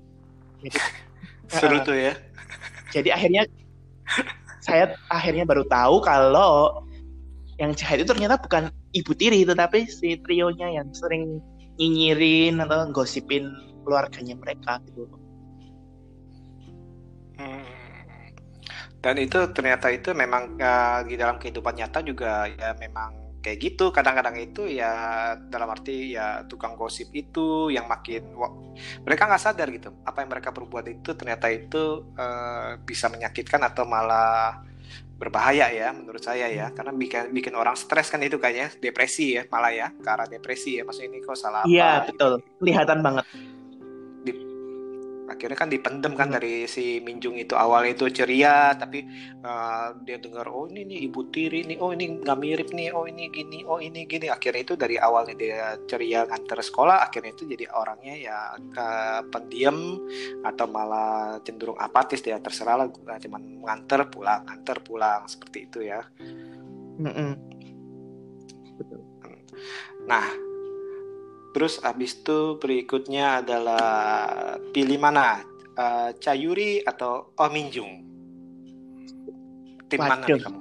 jadi, 0.62 0.78
Seru 1.52 1.76
eh, 1.76 1.83
tuh 1.85 1.97
ya. 1.97 2.14
jadi 2.95 3.09
akhirnya 3.12 3.42
saya 4.67 4.99
akhirnya 5.07 5.47
baru 5.47 5.63
tahu 5.71 6.03
kalau 6.03 6.83
yang 7.63 7.71
jahat 7.79 8.03
itu 8.03 8.11
ternyata 8.11 8.37
bukan 8.43 8.75
ibu 8.93 9.15
tiri 9.15 9.47
tetapi 9.47 9.87
si 9.87 10.19
trionya 10.21 10.75
yang 10.75 10.91
sering 10.91 11.39
nyinyirin 11.79 12.59
atau 12.59 12.91
gosipin 12.91 13.47
keluarganya 13.87 14.35
mereka 14.35 14.83
gitu. 14.91 15.07
Hmm. 17.39 17.63
Dan 18.99 19.23
itu 19.23 19.39
ternyata 19.55 19.87
itu 19.95 20.11
memang 20.11 20.59
uh, 20.59 21.07
di 21.07 21.15
dalam 21.15 21.39
kehidupan 21.39 21.79
nyata 21.79 22.03
juga 22.03 22.51
ya 22.51 22.75
memang 22.75 23.25
kayak 23.47 23.59
gitu. 23.62 23.95
Kadang-kadang 23.95 24.35
itu 24.43 24.67
ya 24.67 24.91
dalam 25.38 25.71
arti 25.71 26.19
ya 26.19 26.43
tukang 26.50 26.75
gosip 26.75 27.15
itu 27.15 27.71
yang 27.71 27.87
makin 27.87 28.35
wah, 28.35 28.50
mereka 29.07 29.31
nggak 29.31 29.43
sadar 29.43 29.71
gitu. 29.71 29.95
Apa 30.03 30.26
yang 30.26 30.35
mereka 30.35 30.50
perbuat 30.50 30.91
itu 30.91 31.15
ternyata 31.15 31.47
itu 31.55 32.11
uh, 32.19 32.75
bisa 32.83 33.07
menyakitkan 33.07 33.62
atau 33.62 33.87
malah 33.87 34.67
berbahaya 35.17 35.71
ya 35.71 35.95
menurut 35.95 36.21
saya 36.26 36.50
ya. 36.50 36.75
Karena 36.75 36.91
bikin 36.91 37.31
bikin 37.31 37.55
orang 37.55 37.79
stres 37.79 38.11
kan 38.11 38.19
itu 38.26 38.43
kayaknya. 38.43 38.75
Depresi 38.83 39.38
ya 39.38 39.47
malah 39.47 39.71
ya 39.71 39.87
ke 39.95 40.09
arah 40.11 40.26
depresi 40.26 40.76
ya. 40.76 40.83
Maksudnya 40.83 41.15
ini 41.15 41.19
kok 41.23 41.38
salah 41.38 41.62
apa? 41.62 41.71
Iya 41.71 41.91
betul, 42.11 42.43
kelihatan 42.59 42.99
banget. 43.07 43.25
Akhirnya 45.26 45.59
kan 45.59 45.71
dipendem 45.71 46.14
kan 46.14 46.30
dari 46.30 46.64
si 46.71 47.02
Minjung 47.02 47.35
itu. 47.35 47.59
Awalnya 47.59 47.99
itu 47.99 48.06
ceria 48.11 48.75
tapi 48.78 49.06
uh, 49.42 49.95
dia 50.06 50.23
dengar 50.23 50.47
oh 50.49 50.71
ini 50.71 50.87
nih 50.87 50.99
ibu 51.11 51.26
tiri 51.30 51.66
nih. 51.66 51.78
Oh 51.83 51.90
ini 51.90 52.23
nggak 52.23 52.38
mirip 52.38 52.68
nih. 52.71 52.95
Oh 52.95 53.04
ini 53.04 53.28
gini. 53.30 53.66
Oh 53.66 53.83
ini 53.83 54.06
gini. 54.06 54.30
Akhirnya 54.30 54.62
itu 54.62 54.75
dari 54.78 54.97
awalnya 54.97 55.35
dia 55.35 55.75
ceria 55.85 56.25
nganter 56.25 56.62
sekolah 56.62 57.06
akhirnya 57.11 57.35
itu 57.35 57.45
jadi 57.50 57.66
orangnya 57.75 58.14
ya 58.14 58.38
uh, 58.56 59.21
pendiam 59.28 59.99
atau 60.47 60.66
malah 60.71 61.42
cenderung 61.42 61.78
apatis. 61.78 62.23
Dia 62.23 62.38
terserah 62.38 62.85
lah 62.85 62.87
uh, 62.87 63.18
cuman 63.18 63.42
nganter 63.66 64.06
pulang 64.09 64.47
nganter 64.47 64.78
pulang. 64.87 65.26
Seperti 65.26 65.59
itu 65.66 65.78
ya. 65.83 66.00
Mm-mm. 66.97 67.33
Betul. 68.76 69.00
Nah, 70.06 70.46
terus 71.57 71.81
abis 71.81 72.21
itu 72.21 72.61
berikutnya 72.61 73.41
adalah 73.41 73.89
pilih 74.77 75.01
mana 75.01 75.41
uh, 75.81 76.13
Chayuri 76.21 76.85
atau 76.85 77.33
Oh 77.33 77.49
Min 77.49 77.73
Jung? 77.73 78.05
Tim 79.89 80.05
mana 80.05 80.29
nih 80.29 80.37
kamu? 80.37 80.61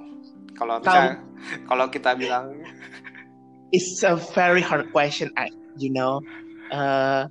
Kalau 0.55 0.79
bisa, 0.79 1.19
kalau 1.67 1.85
kita 1.91 2.15
bilang 2.15 2.63
It's 3.75 4.07
a 4.07 4.15
very 4.31 4.63
hard 4.63 4.87
question, 4.95 5.35
I- 5.35 5.51
you 5.75 5.91
know. 5.91 6.23
Eh, 6.71 7.21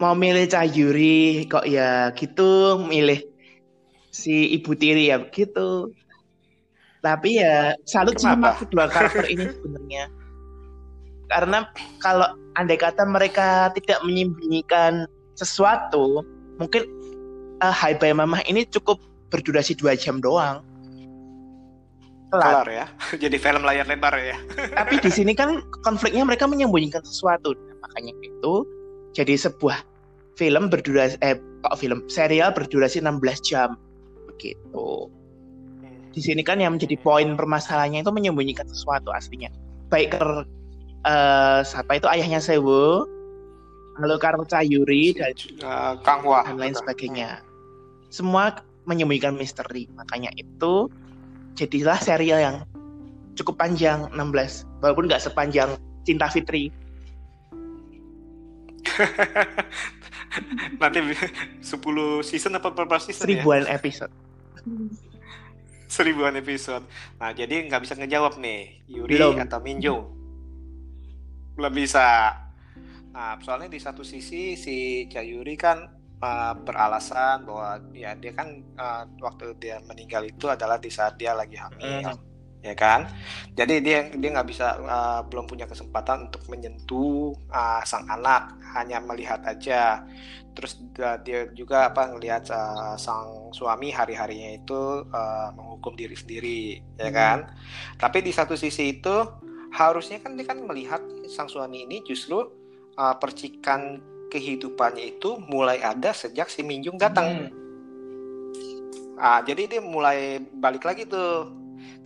mau 0.00 0.16
milih 0.16 0.48
Cah 0.48 0.64
Yuri 0.64 1.44
kok 1.44 1.68
ya 1.68 2.08
gitu, 2.16 2.80
milih 2.88 3.20
si 4.08 4.56
Ibu 4.56 4.72
Tiri 4.80 5.12
ya 5.12 5.20
begitu. 5.20 5.92
Tapi 7.04 7.36
ya 7.36 7.76
salut 7.84 8.16
sama 8.16 8.56
kedua 8.56 8.88
karakter 8.88 9.28
ini 9.28 9.44
sebenarnya. 9.44 10.17
Karena 11.28 11.68
kalau 12.00 12.26
andai 12.56 12.80
kata 12.80 13.04
mereka 13.04 13.70
tidak 13.76 14.00
menyembunyikan 14.04 15.04
sesuatu, 15.36 16.24
mungkin 16.56 16.88
eh, 17.62 17.74
Hai 17.74 17.94
Bye 17.96 18.16
Mama 18.16 18.40
ini 18.48 18.64
cukup 18.68 18.98
berdurasi 19.28 19.76
dua 19.76 19.94
jam 19.94 20.18
doang. 20.18 20.64
Kelar. 22.28 22.64
kelar 22.64 22.68
ya. 22.68 22.86
Jadi 23.24 23.36
film 23.40 23.62
layar 23.64 23.88
lebar 23.88 24.12
ya. 24.20 24.36
Tapi 24.78 25.00
di 25.00 25.10
sini 25.12 25.32
kan 25.32 25.64
konfliknya 25.84 26.24
mereka 26.24 26.44
menyembunyikan 26.44 27.00
sesuatu. 27.00 27.56
Nah, 27.56 27.76
makanya 27.88 28.12
itu 28.20 28.54
jadi 29.16 29.34
sebuah 29.40 29.80
film 30.36 30.68
berdurasi 30.68 31.16
eh 31.24 31.40
kok 31.64 31.74
film 31.80 32.04
serial 32.06 32.52
berdurasi 32.52 33.00
16 33.00 33.18
jam 33.42 33.74
begitu. 34.28 35.08
Di 36.12 36.20
sini 36.20 36.44
kan 36.44 36.60
yang 36.60 36.76
menjadi 36.76 37.00
poin 37.00 37.34
permasalahannya 37.34 38.04
itu 38.04 38.12
menyembunyikan 38.12 38.68
sesuatu 38.68 39.10
aslinya. 39.10 39.48
Baik 39.88 40.20
eh, 41.04 41.60
siapa 41.62 41.98
itu 41.98 42.06
ayahnya 42.10 42.40
Sewo, 42.42 43.06
lalu 43.98 44.16
Karo 44.22 44.46
Yuri 44.46 45.14
dan, 45.14 45.34
Uh, 45.58 45.94
Kang 46.06 46.22
Hwa. 46.22 46.46
dan 46.46 46.56
lain 46.58 46.74
sebagainya. 46.74 47.42
Semua 48.08 48.54
menyembunyikan 48.88 49.36
misteri. 49.36 49.90
Makanya 49.98 50.32
itu 50.38 50.88
jadilah 51.58 51.98
serial 52.00 52.40
yang 52.40 52.56
cukup 53.36 53.58
panjang 53.60 54.08
16 54.14 54.64
walaupun 54.80 55.06
nggak 55.10 55.22
sepanjang 55.22 55.76
Cinta 56.06 56.30
Fitri. 56.32 56.72
Nanti 60.80 60.98
10 61.02 61.60
season 62.24 62.56
apa 62.56 62.72
berapa 62.72 62.96
season 63.02 63.26
ya? 63.28 63.38
seribuan 63.38 63.68
episode. 63.68 64.12
Seribuan 65.88 66.36
episode. 66.36 66.84
Nah, 67.16 67.32
jadi 67.32 67.64
nggak 67.68 67.80
bisa 67.84 67.94
ngejawab 67.96 68.36
nih, 68.40 68.84
Yuri 68.88 69.16
Belum. 69.16 69.40
atau 69.40 69.60
Minjung. 69.60 70.17
Belum 71.58 71.74
bisa. 71.74 72.38
Nah, 73.10 73.34
soalnya 73.42 73.66
di 73.66 73.82
satu 73.82 74.06
sisi 74.06 74.54
si 74.54 75.10
Yuri 75.10 75.58
kan 75.58 75.90
uh, 76.22 76.54
beralasan 76.54 77.42
bahwa 77.42 77.82
ya 77.90 78.14
dia 78.14 78.30
kan 78.30 78.62
uh, 78.78 79.10
waktu 79.18 79.58
dia 79.58 79.82
meninggal 79.82 80.22
itu 80.22 80.46
adalah 80.46 80.78
di 80.78 80.86
saat 80.86 81.18
dia 81.18 81.34
lagi 81.34 81.58
hamil, 81.58 82.14
ya 82.62 82.74
kan? 82.78 83.10
Jadi 83.58 83.82
dia 83.82 84.06
dia 84.06 84.28
nggak 84.38 84.46
bisa 84.46 84.78
uh, 84.78 85.26
belum 85.26 85.50
punya 85.50 85.66
kesempatan 85.66 86.30
untuk 86.30 86.46
menyentuh 86.46 87.34
uh, 87.50 87.82
sang 87.82 88.06
anak, 88.06 88.54
hanya 88.78 89.02
melihat 89.02 89.42
aja. 89.42 90.06
Terus 90.54 90.78
uh, 91.02 91.18
dia 91.26 91.50
juga 91.58 91.90
apa 91.90 92.14
ngelihat 92.14 92.54
uh, 92.54 92.94
sang 92.94 93.50
suami 93.50 93.90
hari-harinya 93.90 94.62
itu 94.62 95.10
uh, 95.10 95.50
menghukum 95.58 95.98
diri 95.98 96.14
sendiri, 96.14 96.62
ya 97.02 97.10
kan? 97.10 97.50
Tapi 97.98 98.22
di 98.22 98.30
satu 98.30 98.54
sisi 98.54 98.94
itu 99.02 99.47
harusnya 99.72 100.18
kan 100.22 100.34
dia 100.36 100.46
kan 100.48 100.58
melihat 100.64 101.02
sang 101.28 101.48
suami 101.48 101.84
ini 101.84 102.00
justru 102.04 102.40
uh, 102.96 103.14
percikan 103.20 104.00
kehidupannya 104.28 105.18
itu 105.18 105.40
mulai 105.48 105.80
ada 105.80 106.12
sejak 106.12 106.52
si 106.52 106.60
Minjung 106.60 107.00
datang. 107.00 107.48
Ah, 109.18 109.42
jadi 109.42 109.66
dia 109.66 109.80
mulai 109.82 110.38
balik 110.38 110.86
lagi 110.86 111.08
tuh. 111.08 111.50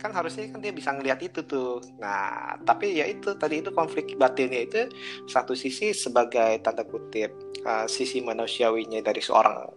Kan 0.01 0.11
harusnya 0.11 0.49
kan 0.49 0.59
dia 0.59 0.73
bisa 0.73 0.91
ngelihat 0.91 1.19
itu 1.21 1.45
tuh. 1.45 1.79
Nah, 2.01 2.57
tapi 2.65 2.99
ya 2.99 3.05
itu 3.05 3.35
tadi 3.37 3.61
itu 3.61 3.69
konflik 3.71 4.15
batinnya 4.17 4.65
itu 4.65 4.81
satu 5.29 5.53
sisi 5.53 5.93
sebagai 5.93 6.59
tanda 6.65 6.83
kutip 6.87 7.31
uh, 7.67 7.85
sisi 7.85 8.19
manusiawinya 8.23 9.03
dari 9.03 9.21
seorang 9.21 9.67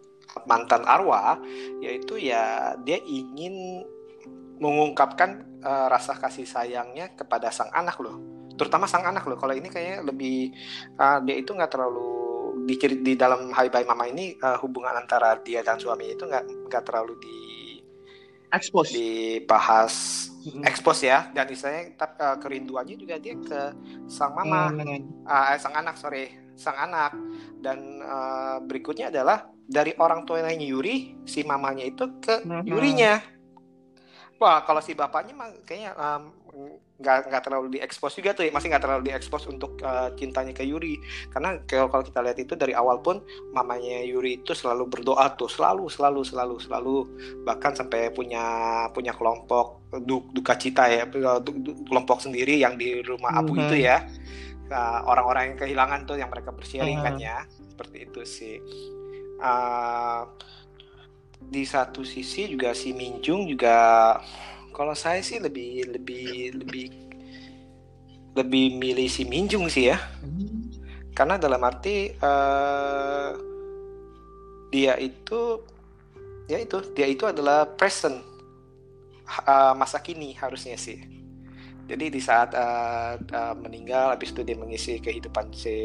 mantan 0.44 0.84
arwah 0.84 1.40
yaitu 1.80 2.20
ya 2.20 2.76
dia 2.84 3.00
ingin 3.08 3.86
mengungkapkan 4.58 5.60
uh, 5.62 5.86
rasa 5.90 6.16
kasih 6.16 6.48
sayangnya 6.48 7.12
kepada 7.12 7.52
sang 7.52 7.70
anak 7.72 8.00
loh. 8.00 8.16
Terutama 8.56 8.88
sang 8.88 9.04
anak 9.04 9.28
loh. 9.28 9.36
Kalau 9.36 9.52
ini 9.52 9.68
kayaknya 9.68 10.04
lebih 10.04 10.52
uh, 10.96 11.20
dia 11.20 11.36
itu 11.36 11.52
nggak 11.52 11.70
terlalu 11.72 12.08
di, 12.64 12.74
di 13.04 13.12
dalam 13.14 13.52
Hai 13.52 13.68
Bye 13.68 13.84
Mama 13.84 14.08
ini 14.08 14.32
uh, 14.40 14.56
hubungan 14.64 14.96
antara 14.96 15.36
dia 15.44 15.60
dan 15.60 15.76
suami 15.76 16.16
itu 16.16 16.24
nggak 16.24 16.72
nggak 16.72 16.82
terlalu 16.88 17.14
di 17.20 17.36
Expose. 18.52 18.90
dibahas. 18.94 19.94
Ekspos 20.62 21.02
ya. 21.02 21.28
Dan 21.34 21.50
istilahnya 21.50 21.98
uh, 21.98 22.36
kerinduannya 22.38 22.96
juga 22.96 23.18
dia 23.18 23.34
ke 23.36 23.60
sang 24.06 24.32
mama. 24.32 24.70
Hmm. 24.70 25.26
Ah, 25.26 25.52
eh, 25.54 25.58
sang 25.58 25.74
anak 25.74 25.98
sorry. 25.98 26.30
Sang 26.54 26.78
anak. 26.78 27.12
Dan 27.58 27.98
eh, 28.00 28.56
berikutnya 28.62 29.10
adalah 29.10 29.50
dari 29.66 29.92
orang 29.98 30.22
tuanya 30.22 30.54
Yuri 30.54 31.26
si 31.26 31.42
mamanya 31.42 31.82
itu 31.82 32.22
ke 32.22 32.46
Mhm. 32.46 32.64
Yurinya 32.70 33.35
wah 34.36 34.62
kalau 34.64 34.80
si 34.84 34.92
bapaknya 34.92 35.32
mah 35.32 35.48
kayaknya 35.64 35.96
nggak 36.96 37.28
nggak 37.28 37.42
terlalu 37.44 37.76
diekspos 37.76 38.16
juga 38.16 38.32
tuh 38.32 38.48
ya. 38.48 38.52
masih 38.52 38.72
nggak 38.72 38.80
terlalu 38.80 39.12
diekspos 39.12 39.44
untuk 39.52 39.76
eh, 39.84 40.08
cintanya 40.16 40.56
ke 40.56 40.64
Yuri. 40.64 40.96
Karena 41.28 41.60
kalau 41.68 41.92
kalau 41.92 42.04
kita 42.08 42.24
lihat 42.24 42.38
itu 42.40 42.56
dari 42.56 42.72
awal 42.72 43.04
pun 43.04 43.20
mamanya 43.52 44.00
Yuri 44.00 44.40
itu 44.40 44.56
selalu 44.56 44.88
berdoa 44.88 45.36
tuh. 45.36 45.52
Selalu 45.52 45.92
selalu 45.92 46.24
selalu 46.24 46.56
selalu. 46.56 46.96
Bahkan 47.44 47.76
sampai 47.76 48.08
punya 48.16 48.44
punya 48.96 49.12
kelompok 49.12 49.84
du- 50.08 50.32
duka 50.32 50.56
cita 50.56 50.88
ya. 50.88 51.04
Du- 51.04 51.60
du- 51.60 51.84
kelompok 51.84 52.24
sendiri 52.24 52.56
yang 52.56 52.80
di 52.80 53.04
rumah 53.04 53.36
Abu 53.36 53.52
Mhm. 53.52 53.62
itu 53.68 53.76
ya. 53.84 54.00
Nah, 54.72 55.04
orang-orang 55.04 55.52
yang 55.52 55.58
kehilangan 55.60 56.00
tuh 56.08 56.16
yang 56.16 56.32
mereka 56.32 56.50
bersharing 56.50 57.04
kan 57.04 57.20
Mhm. 57.20 57.22
ya. 57.22 57.44
Seperti 57.76 57.96
itu 58.08 58.20
sih. 58.24 58.56
Ah, 59.36 60.24
di 61.46 61.62
satu 61.62 62.02
sisi 62.02 62.50
juga 62.50 62.74
si 62.74 62.90
Minjung 62.90 63.46
juga 63.46 64.18
kalau 64.74 64.92
saya 64.92 65.24
sih 65.24 65.40
lebih 65.40 65.88
lebih 65.88 66.52
lebih 66.60 66.86
lebih 68.36 68.64
milih 68.76 69.08
si 69.08 69.24
Minjung 69.24 69.64
sih 69.72 69.88
ya. 69.88 69.98
Karena 71.16 71.40
dalam 71.40 71.64
arti 71.64 72.12
eh, 72.12 73.30
dia 74.68 75.00
itu 75.00 75.64
ya 76.44 76.60
itu 76.60 76.76
dia 76.92 77.08
itu 77.08 77.24
adalah 77.24 77.64
present 77.64 78.20
ha- 79.24 79.72
masa 79.72 80.04
kini 80.04 80.36
harusnya 80.36 80.76
sih. 80.76 81.00
Jadi 81.88 82.12
di 82.12 82.20
saat 82.20 82.52
eh, 82.52 83.14
eh, 83.16 83.54
meninggal 83.56 84.12
habis 84.12 84.36
itu 84.36 84.44
dia 84.44 84.60
mengisi 84.60 85.00
kehidupan 85.00 85.48
si 85.56 85.78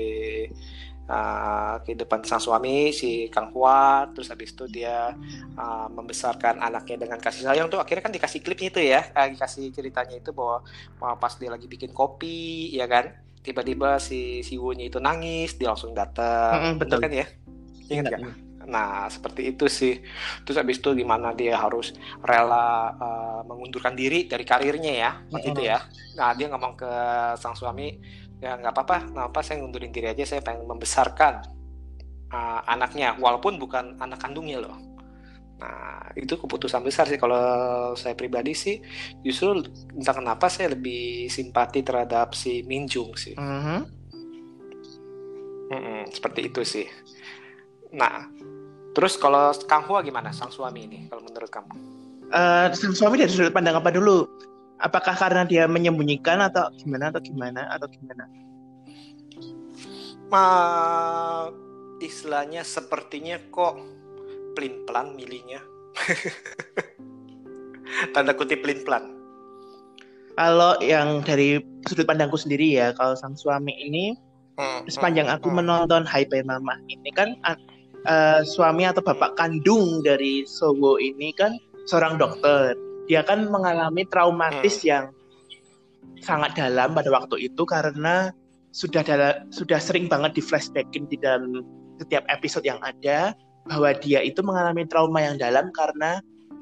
eh, 1.11 1.75
kehidupan 1.83 2.23
sang 2.23 2.39
suami 2.39 2.95
si 2.95 3.27
Kang 3.27 3.51
Hwa 3.51 4.07
terus 4.15 4.31
habis 4.31 4.55
itu 4.55 4.63
dia 4.71 5.11
eh, 5.59 5.87
membesarkan 5.91 6.63
anaknya 6.63 7.03
dengan 7.03 7.19
kasih 7.19 7.51
sayang 7.51 7.67
tuh. 7.67 7.83
Akhirnya 7.83 8.07
kan 8.07 8.15
dikasih 8.15 8.39
klipnya 8.39 8.69
itu 8.71 8.81
ya 8.81 9.01
eh, 9.11 9.27
dikasih 9.35 9.75
ceritanya 9.75 10.15
itu 10.23 10.31
bahwa 10.31 10.63
bahwa 10.95 11.15
pas 11.19 11.35
dia 11.35 11.51
lagi 11.51 11.67
bikin 11.67 11.91
kopi 11.91 12.71
ya 12.71 12.87
kan? 12.87 13.11
Tiba-tiba 13.43 13.99
si 13.99 14.45
si 14.45 14.55
Wu-nya 14.55 14.87
itu 14.87 15.03
nangis 15.03 15.59
dia 15.59 15.75
langsung 15.75 15.91
datang. 15.91 16.79
Mm-mm, 16.79 16.79
betul. 16.79 17.03
kan 17.03 17.11
ya? 17.11 17.27
Ingat 17.91 18.05
nggak? 18.07 18.21
Nah, 18.69 19.09
seperti 19.09 19.53
itu 19.53 19.65
sih. 19.65 20.01
Terus 20.45 20.57
habis 20.61 20.77
itu 20.77 20.93
gimana 20.93 21.33
dia 21.33 21.57
harus 21.57 21.93
rela 22.21 22.93
uh, 22.95 23.41
mengundurkan 23.45 23.97
diri 23.97 24.29
dari 24.29 24.45
karirnya 24.45 24.93
ya, 24.93 25.11
waktu 25.33 25.47
itu 25.53 25.61
ya. 25.65 25.81
Nah, 26.17 26.31
dia 26.37 26.47
ngomong 26.51 26.77
ke 26.77 26.91
sang 27.41 27.57
suami, 27.57 27.97
ya 28.41 28.57
nggak 28.57 28.73
apa-apa, 28.73 28.97
nggak 29.13 29.27
apa 29.31 29.39
saya 29.45 29.61
ngundurin 29.61 29.93
diri 29.93 30.09
aja, 30.09 30.25
saya 30.25 30.41
pengen 30.41 30.65
membesarkan 30.65 31.45
uh, 32.33 32.59
anaknya, 32.65 33.13
walaupun 33.21 33.61
bukan 33.61 34.01
anak 34.01 34.17
kandungnya 34.17 34.65
loh. 34.65 34.75
Nah, 35.61 36.09
itu 36.17 36.41
keputusan 36.41 36.81
besar 36.81 37.05
sih 37.05 37.21
kalau 37.21 37.93
saya 37.93 38.17
pribadi 38.17 38.57
sih, 38.57 38.81
justru 39.21 39.61
entah 39.93 40.17
kenapa 40.17 40.49
saya 40.49 40.73
lebih 40.73 41.29
simpati 41.29 41.85
terhadap 41.85 42.33
si 42.33 42.65
Minjung 42.65 43.13
sih. 43.13 43.37
Mhm. 43.37 44.01
Mm-mm, 45.71 46.01
seperti 46.11 46.51
itu 46.51 46.61
sih. 46.65 46.89
Nah, 47.93 48.27
terus 48.91 49.15
kalau 49.15 49.55
Kang 49.69 49.87
Hua 49.87 50.03
gimana 50.03 50.33
sang 50.35 50.51
suami 50.51 50.83
ini 50.89 50.99
kalau 51.07 51.23
menurut 51.23 51.47
kamu? 51.47 51.73
Eh, 52.31 52.67
sang 52.75 52.95
suami 52.95 53.21
dari 53.21 53.31
sudut 53.31 53.53
pandang 53.55 53.79
apa 53.79 53.93
dulu? 53.93 54.27
Apakah 54.81 55.13
karena 55.13 55.45
dia 55.45 55.69
menyembunyikan 55.69 56.41
atau 56.41 56.73
gimana 56.73 57.13
atau 57.13 57.21
gimana 57.21 57.69
atau 57.69 57.85
gimana? 57.85 58.25
Ma, 60.33 60.45
istilahnya 62.01 62.65
sepertinya 62.65 63.37
kok 63.53 63.77
pelin-pelan 64.57 65.13
milihnya. 65.13 65.61
Tanda 68.15 68.33
kutip 68.33 68.65
pelin-pelan. 68.65 69.21
Kalau 70.33 70.81
yang 70.81 71.21
dari 71.21 71.61
sudut 71.85 72.09
pandangku 72.09 72.39
sendiri 72.39 72.73
ya, 72.73 72.97
kalau 72.97 73.13
sang 73.13 73.37
suami 73.37 73.75
ini 73.77 74.17
Hmm, 74.61 74.85
sepanjang 74.91 75.25
hmm, 75.25 75.35
aku 75.41 75.47
hmm. 75.49 75.57
menonton 75.63 76.03
Bye 76.05 76.43
Mama 76.43 76.75
ini 76.91 77.09
kan 77.15 77.33
eh, 78.05 78.41
suami 78.43 78.85
atau 78.85 79.01
bapak 79.01 79.39
kandung 79.39 80.03
dari 80.03 80.43
Sowo 80.45 81.01
ini 81.01 81.33
kan 81.33 81.55
seorang 81.89 82.21
dokter. 82.21 82.77
Dia 83.09 83.21
kan 83.25 83.49
mengalami 83.49 84.05
traumatis 84.07 84.81
yang 84.85 85.13
sangat 86.21 86.53
dalam 86.53 86.93
pada 86.93 87.09
waktu 87.09 87.49
itu 87.49 87.63
karena 87.65 88.29
sudah 88.71 89.03
dala- 89.03 89.41
sudah 89.51 89.81
sering 89.81 90.07
banget 90.07 90.37
di 90.37 90.41
flashbackin 90.43 91.09
di 91.09 91.17
dalam 91.19 91.65
setiap 91.99 92.23
episode 92.31 92.63
yang 92.63 92.79
ada 92.81 93.35
bahwa 93.67 93.93
dia 93.99 94.23
itu 94.23 94.41
mengalami 94.41 94.87
trauma 94.87 95.21
yang 95.21 95.37
dalam 95.37 95.69
karena 95.75 96.21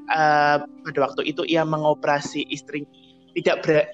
eh, 0.09 0.57
pada 0.63 0.99
waktu 0.99 1.21
itu 1.29 1.45
ia 1.45 1.61
mengoperasi 1.63 2.49
istri 2.49 2.83
tidak 3.37 3.61
ber- 3.61 3.89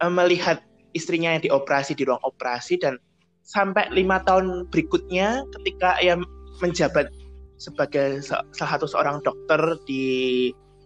eh, 0.00 0.12
melihat 0.12 0.64
istrinya 0.96 1.36
yang 1.36 1.42
dioperasi 1.44 1.92
di 1.92 2.08
ruang 2.08 2.22
operasi 2.24 2.80
dan 2.80 2.96
sampai 3.42 3.90
lima 3.90 4.22
tahun 4.22 4.70
berikutnya 4.70 5.44
ketika 5.60 5.98
ia 6.00 6.16
menjabat 6.62 7.10
sebagai 7.58 8.22
se- 8.22 8.46
salah 8.54 8.70
satu 8.78 8.86
seorang 8.86 9.18
dokter 9.22 9.60
di 9.86 10.04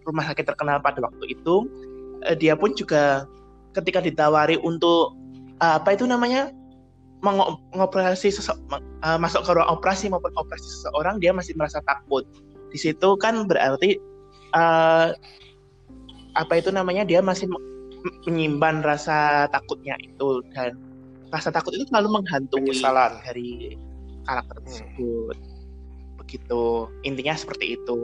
rumah 0.07 0.25
sakit 0.31 0.47
terkenal 0.47 0.79
pada 0.81 1.03
waktu 1.03 1.35
itu 1.35 1.67
eh, 2.25 2.37
dia 2.39 2.55
pun 2.55 2.73
juga 2.73 3.27
ketika 3.75 3.99
ditawari 4.01 4.57
untuk 4.63 5.13
eh, 5.61 5.75
apa 5.77 5.93
itu 5.99 6.07
namanya 6.07 6.55
mengo- 7.21 7.59
mengoperasi 7.75 8.31
eh, 8.31 9.19
masuk 9.19 9.43
ke 9.43 9.51
ruang 9.53 9.71
operasi 9.75 10.07
maupun 10.09 10.33
operasi 10.39 10.67
seseorang 10.81 11.19
dia 11.19 11.35
masih 11.35 11.53
merasa 11.59 11.83
takut 11.85 12.23
di 12.71 12.79
situ 12.79 13.09
kan 13.19 13.45
berarti 13.51 13.99
eh, 14.55 15.09
apa 16.37 16.53
itu 16.55 16.69
namanya 16.71 17.03
dia 17.03 17.25
masih 17.25 17.49
me- 17.49 17.65
menyimpan 18.29 18.85
rasa 18.87 19.51
takutnya 19.51 19.99
itu 19.99 20.45
dan 20.55 20.79
rasa 21.35 21.51
takut 21.51 21.75
itu 21.75 21.83
selalu 21.91 22.23
menghantui 22.23 22.63
Penyesalan. 22.71 23.19
dari 23.27 23.75
karakter 24.27 24.57
Hmm. 24.63 24.65
tersebut 24.69 25.37
begitu 26.23 26.63
intinya 27.03 27.35
seperti 27.39 27.79
itu 27.79 27.99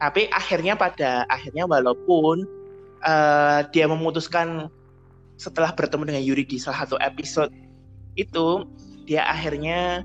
tapi 0.00 0.32
akhirnya 0.32 0.74
pada 0.74 1.28
akhirnya 1.28 1.68
walaupun 1.68 2.48
eh, 3.04 3.60
dia 3.70 3.84
memutuskan 3.84 4.72
setelah 5.36 5.72
bertemu 5.76 6.08
dengan 6.08 6.24
Yuri 6.24 6.44
di 6.48 6.56
salah 6.56 6.84
satu 6.84 6.96
episode 7.00 7.52
itu 8.16 8.64
dia 9.04 9.24
akhirnya 9.28 10.04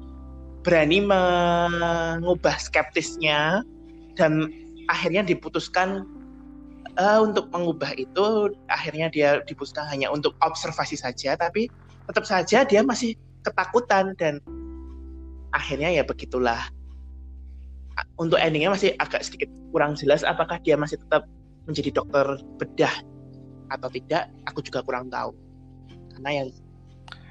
berani 0.68 1.00
mengubah 1.00 2.60
skeptisnya 2.60 3.64
dan 4.20 4.52
akhirnya 4.92 5.24
diputuskan 5.24 6.04
eh, 7.00 7.20
untuk 7.24 7.48
mengubah 7.56 7.96
itu. 7.96 8.52
Akhirnya 8.68 9.08
dia 9.08 9.40
diputuskan 9.48 9.88
hanya 9.88 10.12
untuk 10.12 10.36
observasi 10.44 11.00
saja 11.00 11.40
tapi 11.40 11.72
tetap 12.06 12.28
saja 12.28 12.68
dia 12.68 12.84
masih 12.84 13.16
ketakutan 13.48 14.14
dan 14.20 14.44
akhirnya 15.56 15.88
ya 15.88 16.04
begitulah 16.04 16.68
untuk 18.20 18.40
endingnya 18.40 18.72
masih 18.72 18.92
agak 19.00 19.24
sedikit 19.24 19.48
kurang 19.72 19.96
jelas 19.96 20.24
apakah 20.24 20.60
dia 20.64 20.76
masih 20.76 21.00
tetap 21.00 21.24
menjadi 21.66 21.90
dokter 21.96 22.26
bedah 22.60 22.96
atau 23.72 23.90
tidak 23.90 24.30
aku 24.46 24.60
juga 24.62 24.84
kurang 24.86 25.10
tahu 25.10 25.34
karena 26.16 26.44
yang 26.44 26.50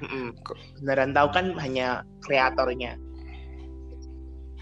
Mm-mm, 0.03 0.35
beneran 0.81 1.11
tahu 1.15 1.27
kan 1.31 1.45
hanya 1.59 2.03
kreatornya 2.23 2.99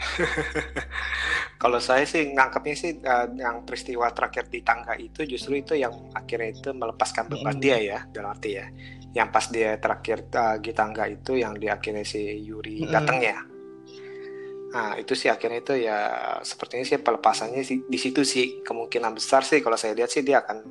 Kalau 1.62 1.80
saya 1.80 2.04
sih 2.04 2.34
ngangkepnya 2.36 2.76
sih 2.76 2.92
eh, 3.00 3.28
yang 3.39 3.63
peristiwa 3.63 4.12
terakhir 4.12 4.52
di 4.52 4.60
tangga 4.60 5.00
itu 5.00 5.24
justru 5.24 5.63
itu 5.63 5.80
yang 5.80 5.94
akhirnya 6.12 6.52
itu 6.52 6.70
melepaskan 6.76 7.32
beban 7.32 7.56
Mm. 7.56 7.63
dia 7.63 7.78
ya 7.80 8.00
dalam 8.12 8.36
arti 8.36 8.60
ya. 8.60 8.68
Yang 9.13 9.30
pas 9.32 9.46
dia 9.48 9.72
terakhir 9.80 10.28
eh, 10.28 10.58
di 10.60 10.72
tangga 10.76 11.08
itu 11.08 11.39
yang 11.39 11.56
di 11.56 11.72
akhirnya 11.72 12.04
si 12.04 12.20
Yuri 12.44 12.84
Mm-mm. 12.84 12.92
Nah 14.73 14.97
itu 14.97 15.13
sih 15.13 15.29
akhirnya 15.29 15.62
itu 15.62 15.73
ya 15.86 15.99
sepertinya 16.41 16.81
sih 16.81 16.97
pelepasannya 16.97 17.62
sih 17.62 17.86
di 17.86 17.99
situ 18.01 18.25
sih 18.25 18.65
kemungkinan 18.65 19.13
besar 19.13 19.45
sih 19.45 19.62
kalau 19.62 19.77
saya 19.77 19.93
lihat 19.93 20.09
sih 20.09 20.25
dia 20.25 20.41
akan 20.41 20.65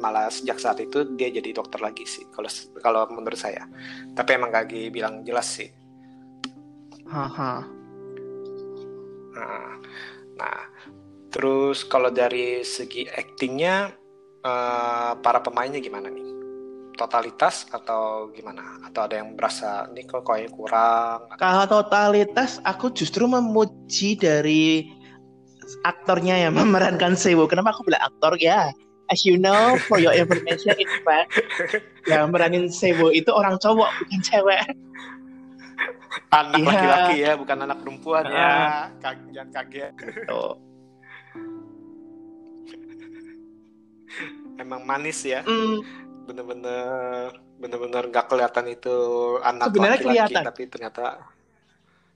malah 0.00 0.32
sejak 0.32 0.58
saat 0.58 0.80
itu 0.82 1.04
dia 1.14 1.30
jadi 1.30 1.54
dokter 1.54 1.78
lagi 1.78 2.08
sih 2.08 2.24
kalau 2.32 2.48
kalau 2.80 3.00
menurut 3.12 3.38
saya. 3.38 3.68
Tapi 4.16 4.30
emang 4.34 4.50
gak 4.50 4.72
bilang 4.90 5.20
jelas 5.22 5.46
sih. 5.60 5.68
haha 7.12 7.82
Nah, 9.32 9.80
nah, 10.36 10.58
terus 11.32 11.88
kalau 11.88 12.12
dari 12.12 12.60
segi 12.64 13.08
aktingnya 13.08 13.92
eh, 14.44 15.12
para 15.20 15.40
pemainnya 15.40 15.80
gimana 15.80 16.12
nih? 16.12 16.41
Totalitas 16.92 17.64
atau 17.66 18.28
gimana? 18.30 18.60
Atau 18.82 19.04
ada 19.04 19.16
yang 19.16 19.32
berasa 19.32 19.88
nih 19.90 20.04
kok 20.04 20.22
kayaknya 20.22 20.50
kurang? 20.50 21.18
Kalau 21.34 21.64
totalitas 21.66 22.60
aku 22.62 22.90
justru 22.90 23.24
memuji 23.24 24.14
dari 24.14 24.92
aktornya 25.82 26.36
yang 26.38 26.52
memerankan 26.60 27.14
Sewo. 27.14 27.46
Kenapa 27.46 27.72
aku 27.72 27.84
bilang 27.84 28.04
aktor 28.04 28.36
ya? 28.36 28.70
As 29.06 29.24
you 29.24 29.36
know, 29.36 29.76
for 29.82 29.98
your 29.98 30.14
information, 30.14 30.72
in 30.74 30.88
fact, 31.02 31.36
yang 32.06 32.32
meranin 32.32 32.68
Sewo 32.68 33.08
itu 33.08 33.28
orang 33.28 33.56
cowok 33.56 33.88
bukan 34.00 34.20
cewek. 34.22 34.64
Anak 36.28 36.56
Iya. 36.56 36.64
laki-laki 36.64 37.16
ya, 37.20 37.32
bukan 37.36 37.58
anak 37.60 37.78
perempuan 37.80 38.24
ya. 38.24 38.52
Kag- 39.00 39.28
jangan 39.30 39.50
kaget. 39.52 39.92
Tuh. 40.24 40.56
Emang 44.54 44.84
manis 44.84 45.24
ya, 45.24 45.40
Hmm, 45.42 45.80
bener-bener 46.22 47.34
bener-bener 47.58 48.02
nggak 48.10 48.26
kelihatan 48.30 48.66
itu 48.70 48.96
anak 49.42 49.70
Sebenarnya 49.70 49.98
laki-laki, 49.98 50.16
kelihatan. 50.32 50.42
tapi 50.46 50.62
ternyata 50.70 51.04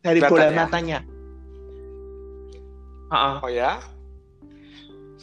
dari 0.03 0.21
bola 0.23 0.47
ya? 0.47 0.55
matanya. 0.55 0.99
Ah, 3.07 3.39
Oh 3.39 3.51
ya? 3.51 3.79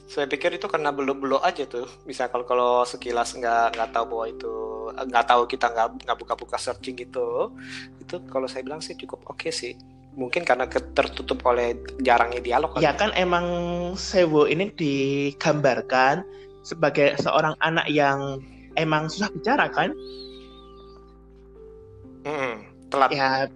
Saya 0.07 0.29
pikir 0.29 0.55
itu 0.55 0.69
karena 0.69 0.93
belum-belum 0.93 1.41
aja 1.41 1.65
tuh. 1.65 1.89
Bisa 2.05 2.29
kalau 2.29 2.45
kalau 2.45 2.71
sekilas 2.85 3.33
nggak 3.33 3.73
nggak 3.75 3.89
tahu 3.91 4.05
bahwa 4.13 4.25
itu 4.29 4.53
nggak 4.93 5.25
tahu 5.25 5.41
kita 5.49 5.65
nggak 5.73 5.87
nggak 6.05 6.17
buka-buka 6.21 6.57
searching 6.61 6.93
gitu. 6.95 7.49
Itu 7.97 8.21
kalau 8.29 8.45
saya 8.45 8.61
bilang 8.61 8.79
sih 8.79 8.93
cukup 8.93 9.25
oke 9.25 9.49
sih. 9.49 9.73
Mungkin 10.13 10.45
karena 10.45 10.69
tertutup 10.69 11.41
oleh 11.49 11.73
jarangnya 12.05 12.37
dialog 12.37 12.77
kali 12.77 12.85
ya 12.85 12.93
kan 12.93 13.09
emang 13.17 13.45
Sewo 13.97 14.45
ini 14.45 14.69
digambarkan 14.69 16.21
sebagai 16.61 17.17
seorang 17.17 17.57
anak 17.57 17.89
yang 17.89 18.37
emang 18.79 19.09
susah 19.09 19.29
bicara 19.33 19.69
kan? 19.71 19.93
Mm-mm. 22.23 22.53
telat 22.87 23.09
Ya 23.11 23.47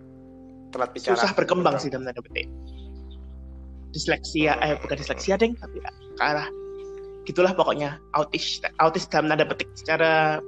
telat 0.76 0.92
bicara. 0.92 1.16
susah 1.16 1.32
berkembang 1.34 1.80
Betul. 1.80 1.84
sih 1.88 1.90
dalam 1.94 2.06
tanda 2.10 2.22
petik. 2.22 2.48
Disleksia, 3.96 4.60
eh 4.62 4.76
bukan 4.84 4.98
disleksia 5.00 5.40
deng, 5.40 5.56
tapi 5.58 5.80
ya, 5.80 5.90
ke 5.90 6.24
arah 6.24 6.48
gitulah 7.28 7.52
pokoknya 7.52 8.00
autis, 8.16 8.64
autis 8.80 9.04
dalam 9.12 9.28
tanda 9.28 9.44
petik 9.44 9.68
secara 9.76 10.40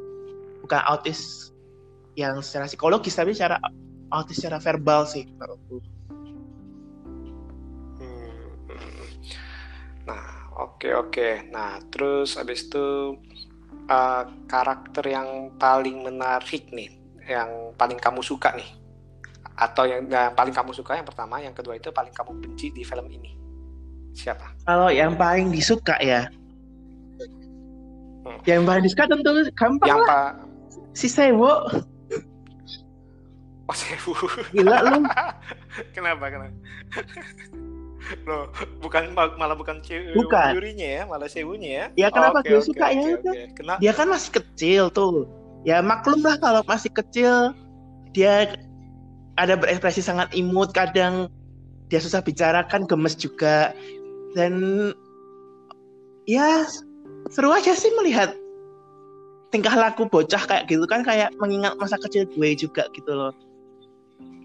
bukan 0.64 0.80
autis 0.88 1.52
yang 2.16 2.40
secara 2.40 2.72
psikologis 2.72 3.16
tapi 3.20 3.36
secara 3.36 3.60
autis 4.16 4.40
secara 4.40 4.64
verbal 4.64 5.04
sih 5.04 5.28
menurutku. 5.28 5.78
Hmm. 8.00 8.48
Nah, 10.08 10.26
oke 10.56 10.90
oke. 10.96 11.52
Nah, 11.52 11.84
terus 11.92 12.40
habis 12.40 12.68
itu 12.68 13.16
eh, 13.90 14.24
karakter 14.46 15.04
yang 15.04 15.28
paling 15.58 16.06
menarik 16.06 16.70
nih, 16.70 16.90
yang 17.26 17.74
paling 17.74 17.98
kamu 17.98 18.22
suka 18.22 18.54
nih, 18.54 18.70
atau 19.58 19.84
yang, 19.84 20.06
yang 20.08 20.32
paling 20.32 20.54
kamu 20.54 20.72
suka 20.72 20.96
yang 20.96 21.08
pertama, 21.08 21.42
yang 21.42 21.52
kedua 21.52 21.76
itu 21.76 21.90
paling 21.90 22.14
kamu 22.14 22.32
benci 22.38 22.70
di 22.70 22.86
film 22.86 23.10
ini, 23.10 23.34
siapa? 24.14 24.54
Kalau 24.64 24.88
yang 24.88 25.18
paling 25.18 25.50
disuka 25.50 25.98
ya, 26.00 26.30
Hmm. 28.20 28.36
yang 28.44 28.68
paling 28.68 28.84
disuka 28.84 29.08
tentu 29.08 29.32
gampang 29.56 29.88
Yang 29.90 30.00
lah 30.04 30.10
pak, 30.12 30.30
si 30.92 31.08
Sewo. 31.08 31.66
oh 33.64 33.74
Sewu, 33.74 34.14
Gila 34.52 34.76
lu. 34.86 35.02
kenapa 35.96 36.28
kenapa? 36.28 36.52
Loh, 38.26 38.50
bukan 38.82 39.14
malah 39.14 39.54
bukan 39.54 39.82
Ce- 39.86 40.18
Bukan. 40.18 40.58
Yurinya 40.58 40.88
ya, 40.88 41.02
malah 41.06 41.30
Sewunya 41.30 41.70
ya? 41.70 41.86
Ya, 41.94 42.08
kenapa 42.10 42.42
gue 42.42 42.62
suka 42.62 42.90
ya 42.90 42.98
oke, 42.98 43.22
itu? 43.22 43.32
Dia 43.82 43.92
kan 43.94 44.08
masih 44.10 44.32
kecil 44.42 44.84
tuh. 44.90 45.30
Ya 45.68 45.84
maklum 45.84 46.24
lah 46.24 46.40
kalau 46.40 46.64
masih 46.66 46.90
kecil 46.90 47.54
dia 48.16 48.56
ada 49.38 49.54
berekspresi 49.60 50.02
sangat 50.02 50.32
imut, 50.34 50.72
kadang 50.74 51.30
dia 51.92 52.00
susah 52.02 52.24
bicara 52.24 52.66
kan 52.66 52.88
gemes 52.90 53.14
juga. 53.14 53.76
Dan 54.34 54.54
ya 56.26 56.66
seru 57.30 57.52
aja 57.54 57.74
sih 57.76 57.92
melihat 58.00 58.34
tingkah 59.50 59.74
laku 59.74 60.06
bocah 60.06 60.46
kayak 60.46 60.70
gitu 60.70 60.86
kan 60.86 61.02
kayak 61.02 61.34
mengingat 61.42 61.74
masa 61.78 61.98
kecil 61.98 62.26
gue 62.30 62.50
juga 62.58 62.86
gitu 62.94 63.12
loh. 63.14 63.34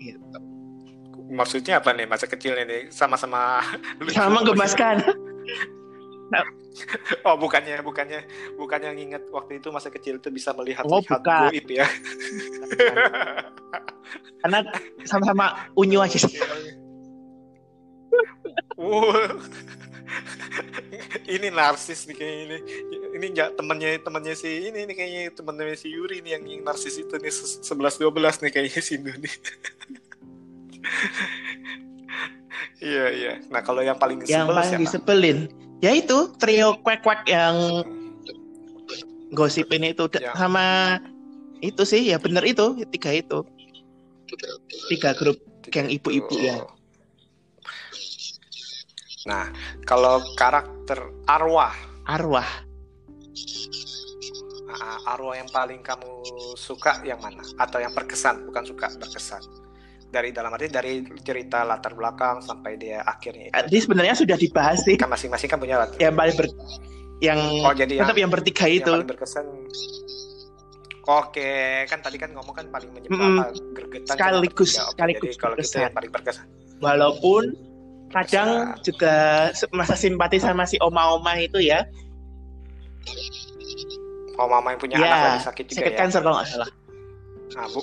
Gitu. 0.00 0.38
Maksudnya 1.30 1.80
apa 1.80 1.96
nih 1.96 2.04
masa 2.04 2.28
kecilnya 2.28 2.64
nih 2.68 2.82
sama-sama? 2.92 3.64
Sama 4.12 4.40
menggemaskan. 4.42 5.00
Oh 7.22 7.38
bukannya 7.38 7.78
bukannya 7.86 8.26
bukannya 8.58 8.90
nginget 8.98 9.30
waktu 9.30 9.62
itu 9.62 9.70
masa 9.70 9.94
kecil 9.94 10.18
itu 10.18 10.26
bisa 10.34 10.50
melihat 10.58 10.82
Oh, 10.82 10.98
lihat 10.98 11.22
bukan. 11.22 11.54
goib 11.54 11.66
ya. 11.70 11.86
Karena 14.42 14.58
sama-sama 15.06 15.70
unyu 15.78 16.02
aja 16.02 16.18
sih. 16.18 16.34
Wow. 18.74 19.38
ini 21.30 21.48
narsis 21.54 22.10
nih 22.10 22.16
kayaknya 22.18 22.42
ini. 22.42 22.58
Ini 23.14 23.26
nggak 23.30 23.48
temannya 23.54 23.90
temannya 24.02 24.34
si 24.34 24.50
ini 24.74 24.82
nih 24.90 24.94
kayaknya 24.98 25.22
temannya 25.30 25.78
si 25.78 25.94
Yuri 25.94 26.26
nih 26.26 26.30
yang, 26.38 26.44
yang 26.58 26.62
narsis 26.66 26.98
itu 26.98 27.14
nih 27.14 27.30
11 27.30 27.70
12 27.70 28.42
nih 28.42 28.50
kayaknya 28.50 28.80
si 28.82 28.98
Indu 28.98 29.14
nih. 29.14 29.34
Iya 32.84 33.06
iya. 33.16 33.32
Nah 33.48 33.64
kalau 33.64 33.80
yang 33.80 33.96
paling 33.96 34.20
yang 34.28 34.44
paling 34.44 34.76
siapa? 34.76 34.82
disebelin 34.82 35.48
ya 35.80 35.92
itu 35.96 36.32
trio 36.36 36.76
kwek-kwek 36.84 37.24
yang 37.28 37.84
gosipin 39.32 39.84
itu 39.88 40.04
Ya. 40.20 40.36
sama 40.36 40.96
itu 41.64 41.82
sih 41.82 42.12
ya 42.12 42.20
bener 42.20 42.44
itu 42.44 42.76
tiga 42.92 43.10
itu 43.12 43.40
tiga 44.92 45.16
grup 45.16 45.40
geng 45.68 45.88
ibu-ibu 45.88 46.34
ya 46.38 46.60
Nah, 49.24 49.48
kalau 49.88 50.20
karakter 50.36 51.00
arwah, 51.24 51.72
arwah 52.04 52.44
ah, 54.68 55.00
arwah 55.16 55.32
yang 55.32 55.48
paling 55.48 55.80
kamu 55.80 56.20
suka 56.60 57.00
yang 57.08 57.16
mana? 57.24 57.40
Atau 57.56 57.80
yang 57.80 57.96
berkesan, 57.96 58.44
bukan 58.44 58.68
suka, 58.68 58.92
berkesan. 59.00 59.40
Dari 60.14 60.30
dalam 60.30 60.46
arti 60.48 60.70
dari 60.70 60.92
cerita 61.18 61.66
latar 61.66 61.90
belakang 61.92 62.38
sampai 62.38 62.78
dia 62.78 63.02
akhirnya 63.02 63.50
itu. 63.50 63.54
Tadi 63.58 63.78
sebenarnya 63.80 64.14
sudah 64.14 64.36
dibahas 64.36 64.78
sih 64.80 64.94
Kan 64.94 65.10
masing-masing 65.10 65.48
kan 65.48 65.58
punya 65.58 65.74
latar. 65.76 65.98
yang 65.98 66.14
paling 66.14 66.34
ber 66.34 66.46
yang 67.18 67.38
Oh, 67.60 67.74
jadi 67.74 67.92
yang, 67.94 68.06
tetap 68.06 68.16
yang 68.16 68.30
bertiga 68.30 68.64
yang 68.64 68.78
itu 68.78 68.92
paling 68.92 69.08
berkesan. 69.08 69.44
Oke, 71.04 71.50
kan 71.84 71.98
tadi 71.98 72.16
kan 72.16 72.30
ngomong 72.30 72.54
kan 72.54 72.66
paling 72.66 72.88
menyebab 72.88 73.12
Mm-mm. 73.12 73.36
apa, 73.36 73.44
gregetan. 73.74 74.14
Sekaligus-? 74.14 74.78
Oke, 74.78 74.88
sekaligus 74.90 75.26
Jadi 75.26 75.36
kalau 75.36 75.54
gitu 75.54 75.66
berkesan. 75.66 75.82
yang 75.82 75.92
paling 75.92 76.10
berkesan. 76.10 76.46
walaupun 76.76 77.42
kadang 78.08 78.50
juga 78.80 79.14
merasa 79.68 79.94
simpati 79.94 80.38
sama 80.38 80.62
si 80.62 80.78
oma-oma 80.78 81.34
itu 81.36 81.58
ya 81.58 81.82
mama 84.36 84.68
yang 84.68 84.80
punya 84.80 84.96
Ya, 84.96 85.06
anak 85.06 85.18
lagi 85.24 85.40
sakit 85.44 85.64
juga 85.66 85.78
sakit 85.80 85.92
ya. 85.92 85.98
kanker 86.00 86.20
kalau 86.20 86.36
nggak 86.36 86.48
salah 86.48 86.70
Nah, 87.54 87.66
Bu, 87.70 87.80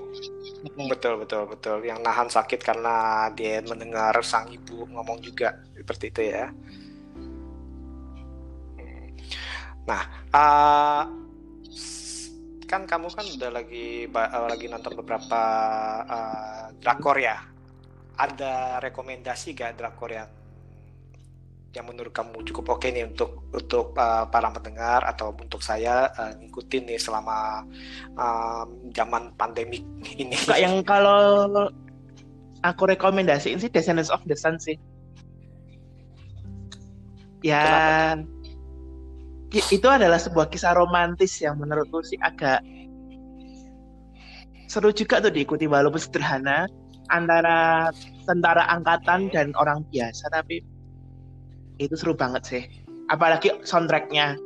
Betul 0.62 1.18
betul 1.18 1.44
betul. 1.50 1.78
Yang 1.82 2.00
nahan 2.06 2.30
sakit 2.30 2.62
karena 2.62 3.28
dia 3.34 3.66
mendengar 3.66 4.14
sang 4.22 4.46
ibu 4.54 4.86
ngomong 4.94 5.18
juga 5.26 5.58
seperti 5.74 6.06
itu 6.14 6.22
ya. 6.30 6.46
Nah, 9.82 10.02
uh, 10.30 11.04
kan 12.70 12.82
kamu 12.86 13.08
kan 13.10 13.26
udah 13.26 13.50
lagi 13.52 14.06
uh, 14.06 14.48
lagi 14.48 14.70
nonton 14.70 14.94
beberapa 15.02 15.42
uh, 16.06 16.66
drakor 16.78 17.18
ya. 17.18 17.42
Ada 18.22 18.78
rekomendasi 18.86 19.58
gak 19.58 19.82
drakor 19.82 20.14
yang 20.14 20.30
yang 21.72 21.88
menurut 21.88 22.12
kamu 22.12 22.44
cukup 22.52 22.76
oke 22.76 22.88
nih 22.92 23.08
untuk 23.08 23.48
untuk 23.56 23.96
uh, 23.96 24.28
para 24.28 24.52
pendengar 24.52 25.08
atau 25.08 25.32
untuk 25.32 25.64
saya 25.64 26.12
uh, 26.20 26.36
ngikutin 26.36 26.84
nih 26.92 27.00
selama 27.00 27.64
um, 28.20 28.92
zaman 28.92 29.32
pandemik 29.40 29.88
ini. 30.22 30.36
Kak 30.36 30.60
yang 30.60 30.84
kalau 30.84 31.48
aku 32.62 32.84
rekomendasiin 32.92 33.58
sih 33.64 33.72
Descendants 33.72 34.12
of 34.12 34.20
the 34.28 34.36
Sun 34.36 34.60
sih. 34.60 34.76
Ya, 37.42 38.14
i- 39.50 39.70
itu 39.74 39.88
adalah 39.90 40.22
sebuah 40.22 40.52
kisah 40.54 40.78
romantis 40.78 41.42
yang 41.42 41.58
menurutku 41.58 42.06
sih 42.06 42.20
agak 42.22 42.62
seru 44.70 44.94
juga 44.94 45.20
tuh 45.20 45.34
diikuti 45.34 45.66
walaupun 45.66 45.98
sederhana 46.00 46.70
antara 47.10 47.90
tentara 48.24 48.70
angkatan 48.72 49.28
dan 49.34 49.52
orang 49.60 49.84
biasa 49.92 50.32
tapi 50.32 50.64
itu 51.82 51.96
seru 51.98 52.14
banget 52.14 52.44
sih. 52.46 52.64
Apalagi 53.10 53.50
soundtracknya. 53.66 54.38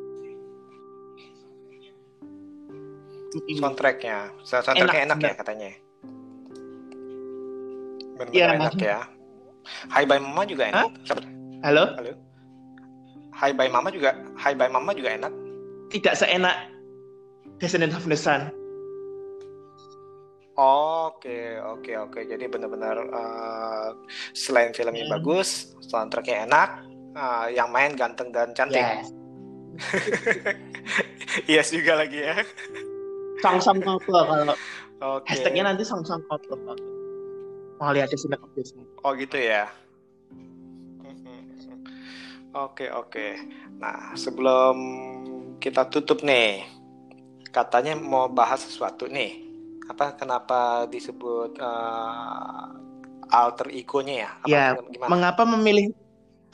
soundtracknya 3.59 4.31
soundtracknya 4.47 5.11
Enak, 5.11 5.19
enak, 5.19 5.19
ya 5.19 5.33
katanya 5.35 5.71
benar 8.15 8.31
Iya. 8.31 8.45
enak 8.55 8.73
ya 8.79 8.99
Hai 9.91 10.07
Bye 10.07 10.23
Mama 10.23 10.47
juga 10.47 10.71
enak 10.71 10.87
Halo? 11.59 11.83
halo 11.99 12.13
Hai 13.35 13.51
Bye 13.51 13.67
Mama 13.67 13.91
juga 13.91 14.15
Hai 14.39 14.55
Bye 14.55 14.71
Mama 14.71 14.95
juga 14.95 15.11
enak 15.11 15.33
Tidak 15.91 16.15
seenak 16.15 16.71
Descendants 17.59 17.99
of 17.99 18.07
the 18.07 18.15
Sun. 18.15 18.47
oke 20.55 21.39
oke 21.59 21.91
oke 21.99 22.19
jadi 22.23 22.47
benar-benar 22.47 22.95
eh, 22.95 23.89
selain 24.31 24.71
filmnya 24.71 25.03
Hmm. 25.03 25.19
bagus 25.19 25.75
soundtracknya 25.83 26.47
enak 26.47 26.69
eh, 27.15 27.45
yang 27.56 27.71
main 27.71 27.95
ganteng 27.95 28.30
dan 28.36 28.51
cantik 28.51 28.84
Yes. 28.84 29.10
yes 31.51 31.67
juga 31.75 31.99
lagi 31.99 32.23
ya 32.23 32.39
Song-song 33.43 33.84
couple 33.88 34.23
kalau 34.23 34.56
oke 35.04 35.28
hashtagnya 35.28 35.67
nanti 35.67 35.84
song-song 35.84 36.23
couple. 36.32 36.95
Mau 37.75 37.91
lihat 37.91 38.08
the 38.08 38.15
Sun. 38.15 38.88
Oh 39.04 39.12
gitu 39.19 39.36
ya. 39.36 39.67
Oke 42.56 42.88
oke. 42.88 43.36
Nah 43.84 44.15
sebelum 44.15 44.75
kita 45.60 45.91
tutup 45.91 46.23
nih, 46.23 46.63
katanya 47.51 47.99
mau 47.99 48.32
bahas 48.32 48.63
sesuatu 48.63 49.12
nih. 49.12 49.43
Apa 49.91 50.15
kenapa 50.15 50.88
disebut 50.88 51.60
eh, 51.60 52.65
alter 53.28 53.75
ego-nya 53.75 54.15
ya? 54.23 54.30
Apa, 54.39 54.47
Ya, 54.47 54.65
gimana? 54.88 55.10
Mengapa 55.12 55.43
memilih 55.43 55.91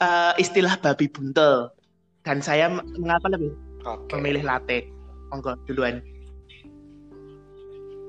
eh, 0.02 0.32
istilah 0.42 0.74
babi 0.82 1.06
buntel? 1.06 1.70
Dan 2.22 2.42
saya 2.42 2.70
mengapa 2.70 3.30
lebih 3.30 3.54
Oke. 3.86 4.18
memilih 4.18 4.42
latte? 4.46 4.86
Monggo 5.30 5.58
duluan. 5.66 6.02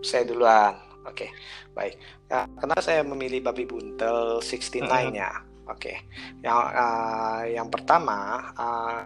Saya 0.03 0.27
duluan. 0.27 0.75
Oke, 1.03 1.27
baik. 1.75 1.99
Nah, 2.32 2.47
kenapa 2.56 2.79
saya 2.79 3.03
memilih 3.03 3.43
babi 3.43 3.67
buntel 3.67 4.39
69 4.39 4.88
ya? 5.13 5.32
Oke. 5.67 6.03
Yang 6.43 6.60
eh, 6.71 7.43
yang 7.60 7.67
pertama 7.67 8.39
eh, 8.56 8.99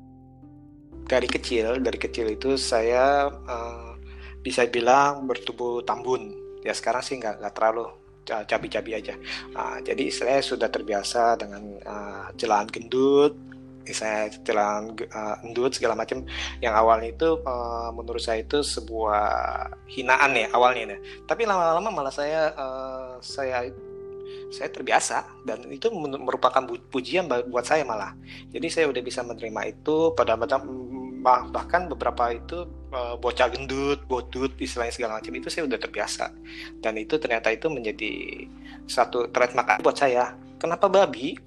dari 1.08 1.28
kecil, 1.30 1.82
dari 1.82 1.97
kecil 1.97 2.34
itu 2.34 2.54
saya 2.58 3.30
eh, 3.32 3.91
bisa 4.45 4.65
bilang 4.69 5.26
bertubuh 5.26 5.82
tambun. 5.86 6.34
Ya 6.62 6.73
sekarang 6.73 7.02
sih 7.02 7.17
nggak 7.17 7.41
nggak 7.41 7.54
terlalu 7.58 7.97
cabi-cabi 8.28 8.92
aja. 9.00 9.16
Ah, 9.56 9.80
jadi 9.82 10.12
saya 10.12 10.40
sudah 10.44 10.68
terbiasa 10.68 11.40
dengan 11.40 11.63
eh, 11.80 12.26
celaan 12.36 12.68
gendut, 12.68 13.34
saya 13.88 14.28
celaan 14.44 14.96
ge- 15.00 15.08
eh, 15.08 15.36
endut 15.48 15.72
segala 15.76 15.96
macam 15.96 16.24
yang 16.60 16.76
awalnya 16.76 17.16
itu 17.16 17.40
eh, 17.40 17.90
menurut 17.96 18.22
saya 18.22 18.44
itu 18.44 18.60
sebuah 18.63 19.26
hinaan 19.88 20.36
ya 20.36 20.48
awalnya 20.52 20.96
ya. 20.96 21.00
Tapi 21.28 21.48
lama-lama 21.48 21.90
malah 22.04 22.13
saya 22.13 22.52
eh, 22.54 23.13
saya 23.24 23.72
saya 24.48 24.72
terbiasa 24.72 25.44
dan 25.44 25.68
itu 25.72 25.92
merupakan 25.96 26.63
pujian 26.92 27.28
buat 27.28 27.66
saya 27.68 27.84
malah. 27.84 28.16
Jadi 28.52 28.68
saya 28.72 28.86
udah 28.92 29.04
bisa 29.04 29.24
menerima 29.24 29.76
itu 29.76 30.16
pada 30.16 30.40
pada 30.40 30.60
bah- 31.24 31.48
bahkan 31.52 31.92
beberapa 31.92 32.32
itu 32.32 32.63
eh, 32.91 33.15
bocah 33.19 33.47
gendut, 33.52 34.04
botut 34.06 34.54
istilahnya 34.60 34.93
segala 34.93 35.12
macam 35.19 35.34
itu 35.36 35.47
saya 35.47 35.67
udah 35.67 35.80
terbiasa. 35.80 36.32
Dan 36.80 37.00
itu 37.00 37.15
ternyata 37.19 37.52
itu 37.52 37.67
menjadi 37.67 38.45
satu 38.88 39.30
trademark 39.32 39.84
buat 39.84 39.97
saya. 39.97 40.36
Kenapa 40.58 40.89
babi? 40.89 41.38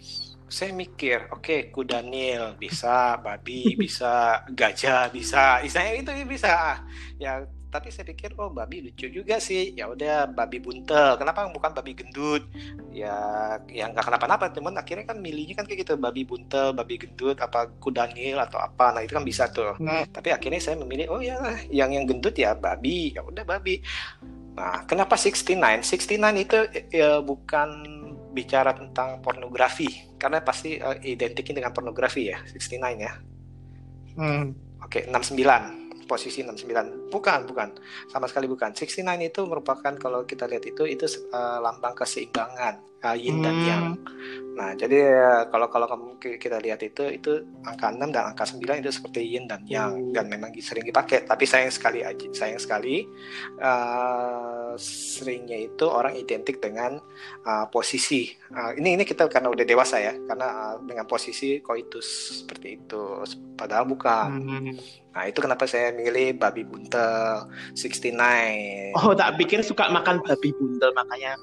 Saya 0.51 0.75
mikir, 0.75 1.31
oke, 1.31 1.71
kuda 1.71 2.03
nil 2.03 2.59
bisa, 2.59 3.15
babi 3.23 3.79
bisa, 3.79 4.43
gajah 4.51 5.07
bisa, 5.15 5.63
istilahnya 5.63 6.03
itu 6.03 6.11
bisa. 6.27 6.83
Ya, 7.23 7.47
tapi 7.73 7.95
saya 7.95 8.05
pikir, 8.05 8.35
oh 8.37 8.51
babi 8.51 8.85
lucu 8.91 9.07
juga 9.09 9.39
sih. 9.39 9.73
Ya 9.79 9.89
udah, 9.89 10.29
babi 10.29 10.59
buntel. 10.59 11.17
Kenapa 11.17 11.47
bukan 11.49 11.71
babi 11.73 11.95
gendut? 11.95 12.45
Ya, 12.91 13.15
ya 13.71 13.89
nggak 13.89 14.05
kenapa-napa. 14.05 14.51
Cuman 14.51 14.77
akhirnya 14.77 15.07
kan 15.07 15.23
milihnya 15.23 15.57
kan 15.57 15.65
kayak 15.65 15.87
gitu, 15.87 15.95
babi 15.97 16.27
buntel, 16.27 16.75
babi 16.75 16.99
gendut, 16.99 17.39
apa 17.39 17.71
kuda 17.79 18.11
nil 18.13 18.37
atau 18.43 18.59
apa. 18.59 18.93
Nah 18.93 19.01
itu 19.07 19.15
kan 19.15 19.25
bisa 19.25 19.49
tuh. 19.49 19.79
Nah, 19.79 20.05
Tapi 20.11 20.35
akhirnya 20.35 20.61
saya 20.61 20.77
memilih, 20.77 21.09
oh 21.09 21.23
ya, 21.23 21.39
yang 21.71 21.95
yang 21.95 22.05
gendut 22.05 22.35
ya 22.37 22.53
babi. 22.53 23.15
Ya 23.15 23.23
udah 23.23 23.47
babi. 23.47 23.81
Nah, 24.59 24.85
kenapa 24.85 25.15
69? 25.15 25.57
69 25.87 26.45
itu 26.45 26.59
ya, 26.93 27.23
bukan 27.23 27.69
bicara 28.31 28.71
tentang 28.75 29.19
pornografi 29.21 30.11
karena 30.17 30.39
pasti 30.41 30.79
eh, 30.79 30.99
identiknya 31.03 31.63
dengan 31.63 31.73
pornografi 31.75 32.31
ya 32.31 32.39
69 32.47 32.79
ya 33.03 33.13
hmm. 34.17 34.45
oke 34.87 35.01
69 35.11 35.90
posisi 36.11 36.43
69 36.43 37.15
bukan 37.15 37.47
bukan. 37.47 37.69
Sama 38.11 38.27
sekali 38.27 38.51
bukan. 38.51 38.75
69 38.75 39.07
itu 39.23 39.47
merupakan 39.47 39.95
kalau 39.95 40.27
kita 40.27 40.51
lihat 40.51 40.67
itu 40.67 40.83
itu 40.83 41.07
eh, 41.07 41.59
lambang 41.63 41.95
keseimbangan 41.95 42.90
uh, 43.05 43.17
yin 43.17 43.41
dan 43.41 43.55
Hmm. 43.57 43.67
yang. 43.69 43.85
Nah, 44.51 44.77
jadi 44.77 44.99
kalau 45.49 45.73
kalau 45.73 45.87
kita 46.21 46.61
lihat 46.61 46.85
itu 46.85 47.09
itu 47.09 47.49
angka 47.65 47.89
6 47.89 48.13
dan 48.13 48.29
angka 48.29 48.45
9 48.45 48.77
itu 48.85 48.93
seperti 48.93 49.25
yin 49.25 49.49
dan 49.49 49.65
yang 49.65 49.97
Hmm. 49.97 50.13
dan 50.13 50.29
memang 50.29 50.53
sering 50.61 50.85
dipakai. 50.85 51.25
Tapi 51.25 51.45
sayang 51.49 51.73
sekali 51.73 52.05
aja 52.05 52.29
sayang 52.37 52.61
sekali 52.61 53.09
uh, 53.57 54.77
seringnya 54.77 55.57
itu 55.65 55.85
orang 55.89 56.13
identik 56.13 56.61
dengan 56.61 57.01
uh, 57.49 57.67
posisi. 57.73 58.37
Uh, 58.53 58.77
ini 58.77 59.01
ini 59.01 59.05
kita 59.09 59.33
karena 59.33 59.49
udah 59.49 59.65
dewasa 59.65 59.97
ya, 59.97 60.13
karena 60.29 60.49
uh, 60.49 60.75
dengan 60.85 61.09
posisi 61.09 61.65
koitus 61.65 62.45
seperti 62.45 62.85
itu. 62.85 63.25
Padahal 63.57 63.89
bukan. 63.89 64.29
Hmm. 64.45 64.73
Nah, 65.11 65.25
itu 65.27 65.43
kenapa 65.43 65.67
saya 65.67 65.91
milih 65.91 66.39
babi 66.39 66.63
buntel 66.63 67.49
69. 67.75 68.95
Oh, 68.95 69.11
tak 69.17 69.41
pikir 69.41 69.65
suka 69.67 69.91
makan 69.91 70.23
babi 70.23 70.55
buntel 70.55 70.93
makanya. 70.95 71.35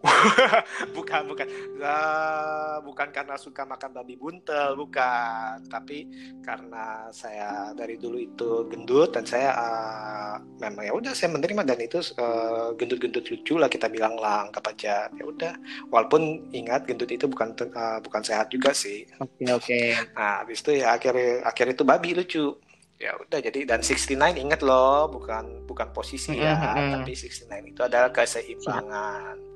bukan 0.96 1.22
bukan. 1.28 1.46
Eh, 1.76 2.76
bukan 2.84 3.08
karena 3.12 3.36
suka 3.36 3.68
makan 3.68 3.92
babi 3.92 4.16
buntel 4.16 4.76
bukan. 4.76 5.60
Tapi 5.68 6.08
karena 6.40 7.08
saya 7.12 7.76
dari 7.76 8.00
dulu 8.00 8.16
itu 8.16 8.64
gendut 8.72 9.12
dan 9.12 9.24
saya 9.28 9.52
eh, 9.52 10.34
memang 10.60 10.84
ya 10.88 10.92
udah 10.96 11.12
saya 11.12 11.36
menerima 11.36 11.62
dan 11.68 11.78
itu 11.84 12.00
eh, 12.16 12.68
gendut-gendut 12.80 13.28
lucu 13.28 13.54
lah 13.60 13.68
kita 13.68 13.92
bilang 13.92 14.16
lah 14.16 14.48
anggap 14.48 14.72
aja. 14.72 15.12
Ya 15.12 15.24
udah 15.24 15.52
walaupun 15.92 16.48
ingat 16.56 16.88
gendut 16.88 17.12
itu 17.12 17.28
bukan 17.28 17.52
eh, 17.60 17.98
bukan 18.00 18.22
sehat 18.24 18.48
juga 18.48 18.72
sih. 18.72 19.04
Oke, 19.20 19.44
oke. 19.52 19.80
nah 20.16 20.40
habis 20.40 20.64
itu 20.64 20.80
ya 20.80 20.96
akhir 20.96 21.44
akhir 21.44 21.76
itu 21.76 21.82
babi 21.84 22.16
lucu. 22.16 22.56
Ya 23.00 23.16
udah 23.16 23.40
jadi 23.40 23.64
dan 23.64 23.80
69 23.80 24.12
ingat 24.36 24.60
loh 24.60 25.08
bukan 25.08 25.64
bukan 25.64 25.88
posisi 25.88 26.36
ya 26.36 26.52
Mm-mm. 26.52 27.00
tapi 27.00 27.16
69 27.16 27.72
itu 27.72 27.80
adalah 27.80 28.12
keseimbangan 28.12 29.49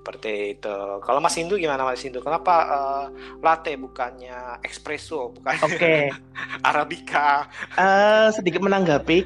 seperti 0.00 0.56
itu 0.56 0.76
kalau 1.04 1.20
Mas 1.20 1.36
Hindu 1.36 1.56
gimana 1.56 1.84
Mas 1.84 2.00
Hindu 2.00 2.20
kenapa 2.20 2.54
eh, 2.66 3.04
latte 3.40 3.76
bukannya 3.76 4.62
espresso 4.64 5.32
bukan 5.34 5.54
Oke. 5.64 6.08
arabica 6.68 7.48
Eh, 7.76 8.28
sedikit 8.32 8.60
menanggapi 8.62 9.24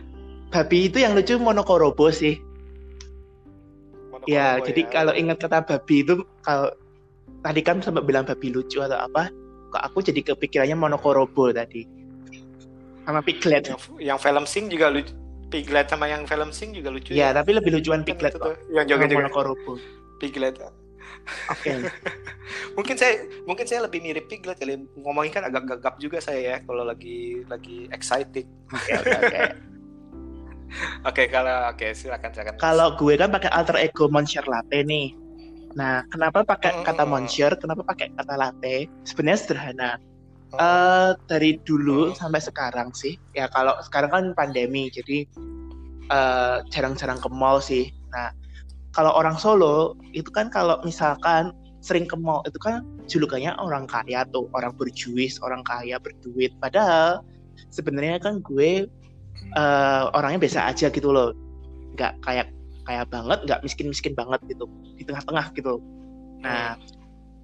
babi 0.52 0.78
itu 0.92 1.00
yang 1.00 1.16
lucu 1.16 1.40
monokorobo 1.40 2.12
sih. 2.12 2.36
Ya, 4.28 4.60
Monokromo 4.60 4.66
jadi 4.68 4.82
kalau 4.92 5.12
ingat 5.16 5.40
kata 5.42 5.64
babi 5.66 6.04
itu 6.04 6.22
kalau 6.44 6.70
tadi 7.42 7.60
kan 7.64 7.80
sempat 7.82 8.04
bilang 8.06 8.22
babi 8.22 8.52
lucu 8.54 8.78
atau 8.78 9.00
apa, 9.00 9.32
kok 9.72 9.82
aku 9.82 9.98
jadi 10.04 10.20
kepikirannya 10.22 10.76
monokorobo 10.78 11.50
tadi. 11.50 11.88
Sama 13.02 13.18
piglet. 13.24 13.66
yang, 13.66 13.80
yang 13.98 14.18
film 14.20 14.44
sing 14.46 14.70
juga 14.70 14.92
lucu 14.92 15.10
piglet 15.50 15.84
sama 15.84 16.08
yang 16.08 16.24
film 16.24 16.48
sing 16.48 16.72
juga 16.72 16.88
lucu 16.88 17.12
Ya, 17.12 17.28
tapi 17.34 17.52
lebih 17.52 17.76
lucuan 17.76 18.06
Kan 18.08 18.08
piglet 18.14 18.32
kok. 18.32 18.40
tuh, 18.40 18.54
yang 18.72 18.86
joget-joget 18.88 19.28
monokorobo. 19.28 19.72
Piglet 20.22 20.54
Oke. 21.50 21.82
mungkin 22.78 22.94
saya 22.94 23.26
mungkin 23.44 23.66
saya 23.66 23.82
lebih 23.86 23.98
mirip 24.02 24.30
piglet 24.30 24.54
kali 24.54 24.86
ngomongin 25.02 25.34
kan 25.34 25.44
agak 25.50 25.66
gagap 25.66 25.98
juga 25.98 26.22
saya 26.22 26.40
ya 26.40 26.56
kalau 26.62 26.86
lagi 26.86 27.42
lagi 27.50 27.90
excited 27.90 28.46
Oke, 31.04 31.28
kalau 31.34 31.68
oke 31.68 31.86
silakan 31.92 32.30
silakan 32.32 32.54
Kalau 32.56 32.88
gue 32.96 33.14
kan 33.20 33.28
pakai 33.28 33.50
alter 33.52 33.76
ego 33.82 34.08
Monsieur 34.08 34.46
Latte 34.48 34.80
nih. 34.86 35.12
Nah, 35.76 36.04
kenapa 36.08 36.44
pakai 36.44 36.80
Mm, 36.80 36.84
kata. 36.84 37.04
Monsieur? 37.04 37.52
Kenapa 37.56 37.82
pakai 37.84 38.12
kata 38.16 38.34
latte? 38.36 38.88
Sebenarnya 39.04 39.40
sederhana. 39.40 39.90
Oh, 40.52 40.60
Eh 40.60 41.10
dari 41.28 41.56
dulu 41.64 42.12
Hmm. 42.12 42.16
sampai 42.16 42.40
sekarang 42.44 42.92
sih. 42.92 43.16
Ya 43.32 43.48
kalau 43.48 43.72
sekarang 43.84 44.10
kan 44.12 44.24
pandemi, 44.36 44.88
jadi 44.92 45.24
eh, 46.12 46.56
jarang-jarang 46.68 47.20
ke 47.20 47.28
mall 47.32 47.60
sih. 47.64 47.88
Nah, 48.12 48.32
kalau 48.92 49.12
orang 49.16 49.36
Solo 49.40 49.96
itu 50.12 50.28
kan 50.28 50.52
kalau 50.52 50.80
misalkan 50.84 51.52
sering 51.82 52.06
ke 52.06 52.14
mall 52.14 52.46
itu 52.46 52.56
kan 52.62 52.86
julukannya 53.10 53.56
orang 53.58 53.90
kaya 53.90 54.22
tuh, 54.30 54.46
orang 54.54 54.70
berjuis, 54.78 55.42
orang 55.42 55.66
kaya 55.66 55.98
berduit. 55.98 56.54
Padahal 56.62 57.26
sebenarnya 57.74 58.22
kan 58.22 58.38
gue 58.44 58.86
eh, 59.56 60.02
orangnya 60.14 60.38
biasa 60.44 60.70
aja 60.70 60.86
gitu 60.92 61.10
loh, 61.10 61.34
nggak 61.98 62.22
kayak 62.22 62.48
kaya 62.86 63.02
banget, 63.10 63.38
nggak 63.48 63.60
miskin-miskin 63.66 64.14
banget 64.14 64.38
gitu, 64.46 64.70
di 64.94 65.02
tengah-tengah 65.02 65.50
gitu. 65.54 65.82
Nah, 66.42 66.74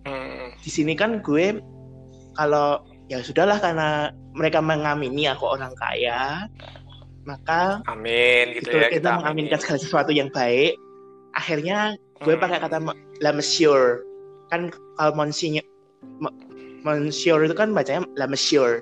Hmm, 0.08 0.56
di 0.64 0.70
sini 0.72 0.96
kan 0.96 1.20
gue 1.20 1.60
kalau 2.32 2.80
ya 3.12 3.20
sudahlah 3.20 3.60
karena 3.60 4.08
mereka 4.32 4.64
mengamini 4.64 5.28
aku 5.28 5.44
orang 5.44 5.76
kaya 5.76 6.48
maka 7.28 7.84
amin 7.92 8.56
gitu 8.56 8.72
itu 8.72 8.76
ya 8.80 8.88
kita 8.88 9.20
mengaminkan 9.20 9.60
aminin. 9.60 9.60
segala 9.60 9.78
sesuatu 9.84 10.10
yang 10.16 10.32
baik 10.32 10.80
akhirnya 11.36 11.98
gue 12.22 12.34
Hmm. 12.34 12.42
pakai 12.42 12.58
kata 12.62 12.78
la 13.20 13.30
monsieur. 13.34 14.02
Kan 14.48 14.72
kalau 14.96 15.12
monsieur 15.16 15.60
mo- 16.22 16.34
monsieur 16.82 17.44
itu 17.44 17.54
kan 17.54 17.72
bacanya 17.74 18.06
la 18.16 18.26
monsieur. 18.30 18.80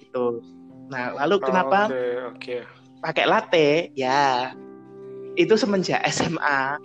Gitu. 0.00 0.40
Nah 0.88 1.12
lalu 1.24 1.42
kenapa 1.44 1.92
oke 1.92 2.04
oke. 2.32 2.56
pakai 3.04 3.24
latte? 3.28 3.68
Ya 3.92 4.52
itu 5.38 5.54
semenjak 5.54 6.02
SMA 6.08 6.80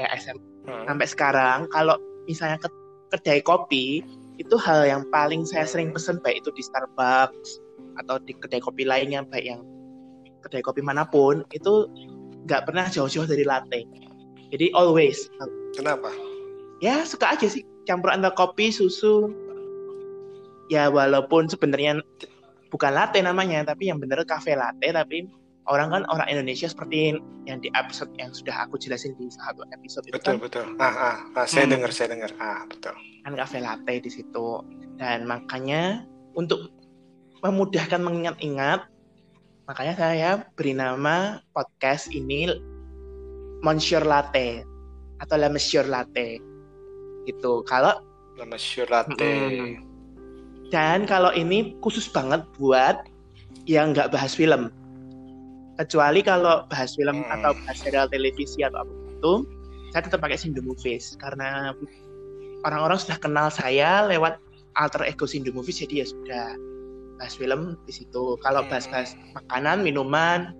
ya 0.00 0.06
SMA 0.18 0.48
Hmm. 0.60 0.84
sampai 0.84 1.06
sekarang 1.08 1.58
kalau 1.72 1.96
misalnya 2.28 2.60
ke 2.60 2.68
kedai 3.10 3.40
kopi 3.40 4.04
itu 4.36 4.56
hal 4.60 4.84
yang 4.84 5.02
paling 5.08 5.44
saya 5.48 5.64
sering 5.64 5.88
pesen 5.88 6.20
baik 6.20 6.44
itu 6.44 6.52
di 6.52 6.60
Starbucks 6.60 7.60
atau 8.04 8.20
di 8.20 8.36
kedai 8.36 8.60
kopi 8.60 8.84
lainnya 8.84 9.24
baik 9.24 9.56
yang 9.56 9.64
kedai 10.44 10.60
kopi 10.60 10.84
mana 10.84 11.08
pun 11.08 11.44
itu 11.52 11.88
nggak 12.44 12.68
pernah 12.68 12.86
jauh-jauh 12.88 13.26
dari 13.28 13.44
latte. 13.44 13.84
Jadi 14.50 14.72
always. 14.74 15.30
Kenapa? 15.76 16.10
Ya 16.82 17.04
suka 17.04 17.36
aja 17.36 17.46
sih. 17.46 17.62
Campur 17.86 18.10
antara 18.10 18.34
kopi 18.34 18.72
susu. 18.72 19.30
Ya 20.70 20.86
walaupun 20.90 21.50
sebenarnya 21.50 21.98
bukan 22.70 22.92
latte 22.94 23.18
namanya 23.22 23.66
tapi 23.66 23.90
yang 23.90 23.98
bener 23.98 24.22
cafe 24.26 24.54
latte. 24.54 24.90
Tapi 24.90 25.26
orang 25.70 25.90
kan 25.94 26.02
orang 26.10 26.26
Indonesia 26.30 26.66
seperti 26.66 27.14
yang 27.46 27.58
di 27.62 27.70
episode 27.78 28.10
yang 28.18 28.30
sudah 28.34 28.66
aku 28.66 28.78
jelasin 28.78 29.14
di 29.18 29.30
satu 29.30 29.62
episode 29.70 30.06
itu 30.10 30.14
betul 30.18 30.34
kan. 30.38 30.42
betul. 30.42 30.64
Ah 30.82 30.94
ah, 31.14 31.16
ah 31.38 31.46
saya 31.46 31.66
Hmm. 31.66 31.78
dengar 31.78 31.90
saya 31.94 32.08
dengar. 32.14 32.30
Ah 32.42 32.66
betul. 32.66 32.94
Kan 33.22 33.32
cafe 33.38 33.58
latte 33.62 33.94
di 34.02 34.10
situ. 34.10 34.48
Dan 34.98 35.24
makanya 35.30 36.02
untuk 36.34 36.70
memudahkan 37.40 38.02
mengingat-ingat 38.02 38.89
makanya 39.70 39.94
saya 39.94 40.30
beri 40.58 40.74
nama 40.74 41.38
podcast 41.54 42.10
ini 42.10 42.50
Monsieur 43.62 44.02
Latte 44.02 44.66
atau 45.22 45.38
La 45.38 45.46
Monsieur 45.46 45.86
Latte. 45.86 46.42
Gitu. 47.22 47.62
Kalau 47.70 48.02
nama 48.34 48.58
latte. 48.90 49.14
Mm-mm. 49.14 49.70
dan 50.74 51.06
kalau 51.06 51.30
ini 51.30 51.78
khusus 51.86 52.10
banget 52.10 52.42
buat 52.58 52.98
yang 53.70 53.94
nggak 53.94 54.10
bahas 54.10 54.34
film. 54.34 54.74
Kecuali 55.78 56.26
kalau 56.26 56.66
bahas 56.66 56.98
film 56.98 57.22
Hmm. 57.22 57.34
atau 57.38 57.54
bahas 57.62 57.78
serial 57.78 58.10
televisi 58.10 58.66
atau 58.66 58.82
apa 58.82 58.90
itu 58.90 59.32
saya 59.94 60.02
tetap 60.02 60.18
pakai 60.18 60.34
Sindo 60.34 60.66
Movies. 60.66 61.14
Karena 61.22 61.70
orang-orang 62.66 62.98
sudah 62.98 63.22
kenal 63.22 63.54
saya 63.54 64.02
lewat 64.10 64.42
alter 64.74 65.06
ego 65.06 65.30
Sindo 65.30 65.54
Movies 65.54 65.78
jadi 65.78 66.02
ya 66.02 66.06
sudah 66.10 66.46
bahas 67.20 67.36
film 67.36 67.76
di 67.84 67.92
situ 67.92 68.40
kalau 68.40 68.64
bahas-bahas 68.64 69.12
makanan 69.36 69.84
minuman 69.84 70.56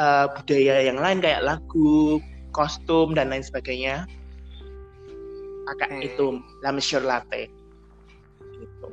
eh, 0.00 0.26
budaya 0.32 0.88
yang 0.88 0.96
lain 0.96 1.20
kayak 1.20 1.44
lagu 1.44 2.16
kostum 2.56 3.12
dan 3.12 3.28
lain 3.28 3.44
sebagainya 3.44 4.08
pakai 5.68 5.88
Hmm. 5.92 6.08
itu 6.08 6.26
La 6.64 6.72
Monsieur 6.72 7.04
Latte 7.04 7.48
gitu. 8.62 8.86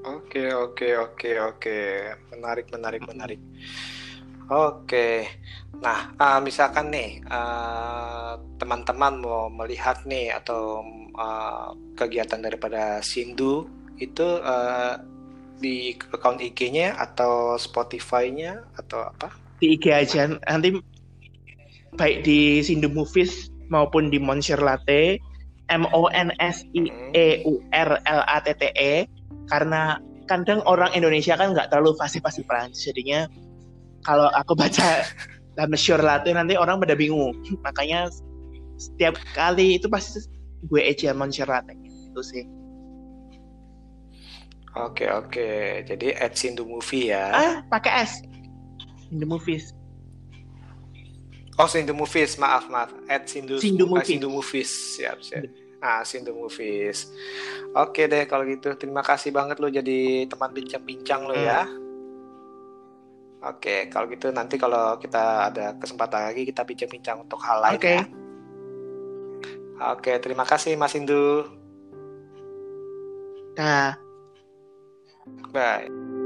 Oke, 0.00 0.48
oke, 0.48 0.88
oke, 0.96 1.30
oke. 1.52 1.78
Menarik, 2.32 2.72
menarik, 2.72 3.02
menarik. 3.04 3.40
Oke. 4.48 5.28
Nah, 5.84 6.16
ah, 6.16 6.40
misalkan 6.40 6.88
nih, 6.88 7.20
ah, 7.28 8.40
teman-teman 8.56 9.20
mau 9.20 9.52
melihat 9.52 10.00
nih 10.08 10.32
atau 10.40 10.80
ah, 11.20 11.76
kegiatan 12.00 12.40
daripada 12.40 13.04
Sindu 13.04 13.68
itu 14.00 14.24
ah, 14.40 14.96
di 15.60 15.94
account 16.16 16.40
IG-nya 16.40 16.96
atau 16.96 17.54
Spotify-nya 17.60 18.64
atau 18.80 19.06
apa? 19.12 19.30
di 19.60 19.76
IG 19.76 19.84
aja. 19.92 20.26
Nanti 20.48 20.74
baik 21.94 22.24
di 22.24 22.64
Sindo 22.64 22.88
Movies 22.88 23.52
maupun 23.68 24.08
di 24.08 24.16
Monsieur 24.16 24.58
Latte 24.58 25.20
M 25.70 25.86
O 25.94 26.10
N 26.10 26.34
S 26.42 26.64
I 26.74 26.88
E 27.14 27.44
U 27.46 27.60
R 27.70 28.00
L 28.02 28.20
A 28.26 28.40
T 28.42 28.56
T 28.56 28.72
E 28.74 29.06
karena 29.52 30.00
kadang 30.26 30.64
orang 30.64 30.90
Indonesia 30.96 31.36
kan 31.36 31.52
nggak 31.54 31.70
terlalu 31.70 31.94
fasih-fasih 32.00 32.42
Prancis 32.48 32.88
jadinya 32.88 33.28
kalau 34.02 34.32
aku 34.32 34.56
baca 34.56 35.04
Monsieur 35.70 36.00
Latte 36.00 36.32
nanti 36.32 36.56
orang 36.56 36.80
pada 36.80 36.96
bingung. 36.96 37.36
Makanya 37.60 38.08
setiap 38.80 39.20
kali 39.36 39.76
itu 39.76 39.92
pasti 39.92 40.24
gue 40.72 40.80
aja 40.80 41.12
Monsieur 41.12 41.46
Latte 41.46 41.76
itu 41.76 42.22
sih 42.24 42.44
Oke, 44.78 45.10
oke. 45.10 45.82
Jadi 45.82 46.14
at 46.14 46.38
Sindu 46.38 46.62
Movie 46.62 47.10
ya. 47.10 47.26
ah 47.34 47.54
pakai 47.66 48.06
S 48.06 48.22
Sindo 49.10 49.26
Movies 49.26 49.74
Oh, 51.60 51.68
Sindu 51.68 51.92
Movies, 51.92 52.40
maaf, 52.40 52.72
maaf. 52.72 52.88
At 53.04 53.28
Sindu, 53.28 53.60
Sindu 53.60 53.84
ah, 53.84 54.00
Movies. 54.00 54.08
Sindu 54.08 54.28
Movies. 54.32 54.70
Siap, 54.96 55.18
siap. 55.20 55.44
Ah, 55.84 56.00
Sindu 56.08 56.32
Movies. 56.32 57.12
Oke 57.76 58.08
deh 58.08 58.24
kalau 58.24 58.48
gitu. 58.48 58.72
Terima 58.80 59.04
kasih 59.04 59.28
banget 59.28 59.60
lo 59.60 59.68
jadi 59.68 60.24
teman 60.24 60.56
bincang-bincang 60.56 61.28
lo 61.28 61.36
ya. 61.36 61.68
Oke, 63.40 63.92
kalau 63.92 64.08
gitu 64.08 64.32
nanti 64.32 64.56
kalau 64.56 64.96
kita 65.00 65.52
ada 65.52 65.76
kesempatan 65.76 66.32
lagi 66.32 66.48
kita 66.48 66.64
bincang-bincang 66.64 67.24
untuk 67.28 67.40
hal 67.44 67.60
lain 67.60 67.76
Oke. 67.80 67.92
ya. 67.92 68.04
Oke, 69.96 70.12
terima 70.20 70.44
kasih 70.44 70.76
Mas 70.76 70.92
Indu. 70.96 71.44
Nah. 73.56 74.09
Bye. 75.52 76.19